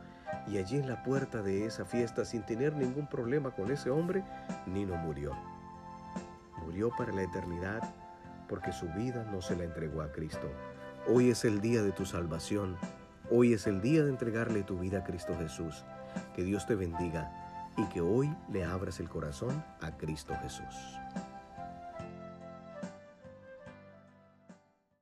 y 0.48 0.58
allí 0.58 0.78
en 0.78 0.88
la 0.88 1.04
puerta 1.04 1.42
de 1.42 1.66
esa 1.66 1.86
fiesta 1.86 2.26
sin 2.26 2.44
tener 2.44 2.76
ningún 2.76 3.08
problema 3.08 3.52
con 3.52 3.72
ese 3.72 3.90
hombre, 3.90 4.24
Nino 4.66 4.96
murió. 4.96 5.36
Murió 6.64 6.92
para 6.98 7.12
la 7.12 7.24
eternidad 7.24 7.82
porque 8.48 8.72
su 8.72 8.88
vida 8.90 9.26
no 9.32 9.42
se 9.42 9.56
la 9.56 9.64
entregó 9.64 10.02
a 10.02 10.12
Cristo. 10.12 10.50
Hoy 11.08 11.30
es 11.30 11.46
el 11.46 11.62
día 11.62 11.82
de 11.82 11.92
tu 11.92 12.06
salvación. 12.06 12.78
Hoy 13.32 13.54
es 13.54 13.68
el 13.68 13.82
día 13.82 14.04
de 14.04 14.10
entregarle 14.10 14.64
tu 14.64 14.80
vida 14.80 15.00
a 15.00 15.04
Cristo 15.04 15.36
Jesús. 15.38 15.86
Que 16.36 16.44
Dios 16.44 16.66
te 16.66 16.76
bendiga 16.76 17.32
y 17.78 17.86
que 17.86 18.02
hoy 18.02 18.36
le 18.52 18.66
abras 18.66 19.00
el 19.00 19.10
corazón 19.10 19.64
a 19.82 19.92
Cristo 19.98 20.36
Jesús. 20.42 20.76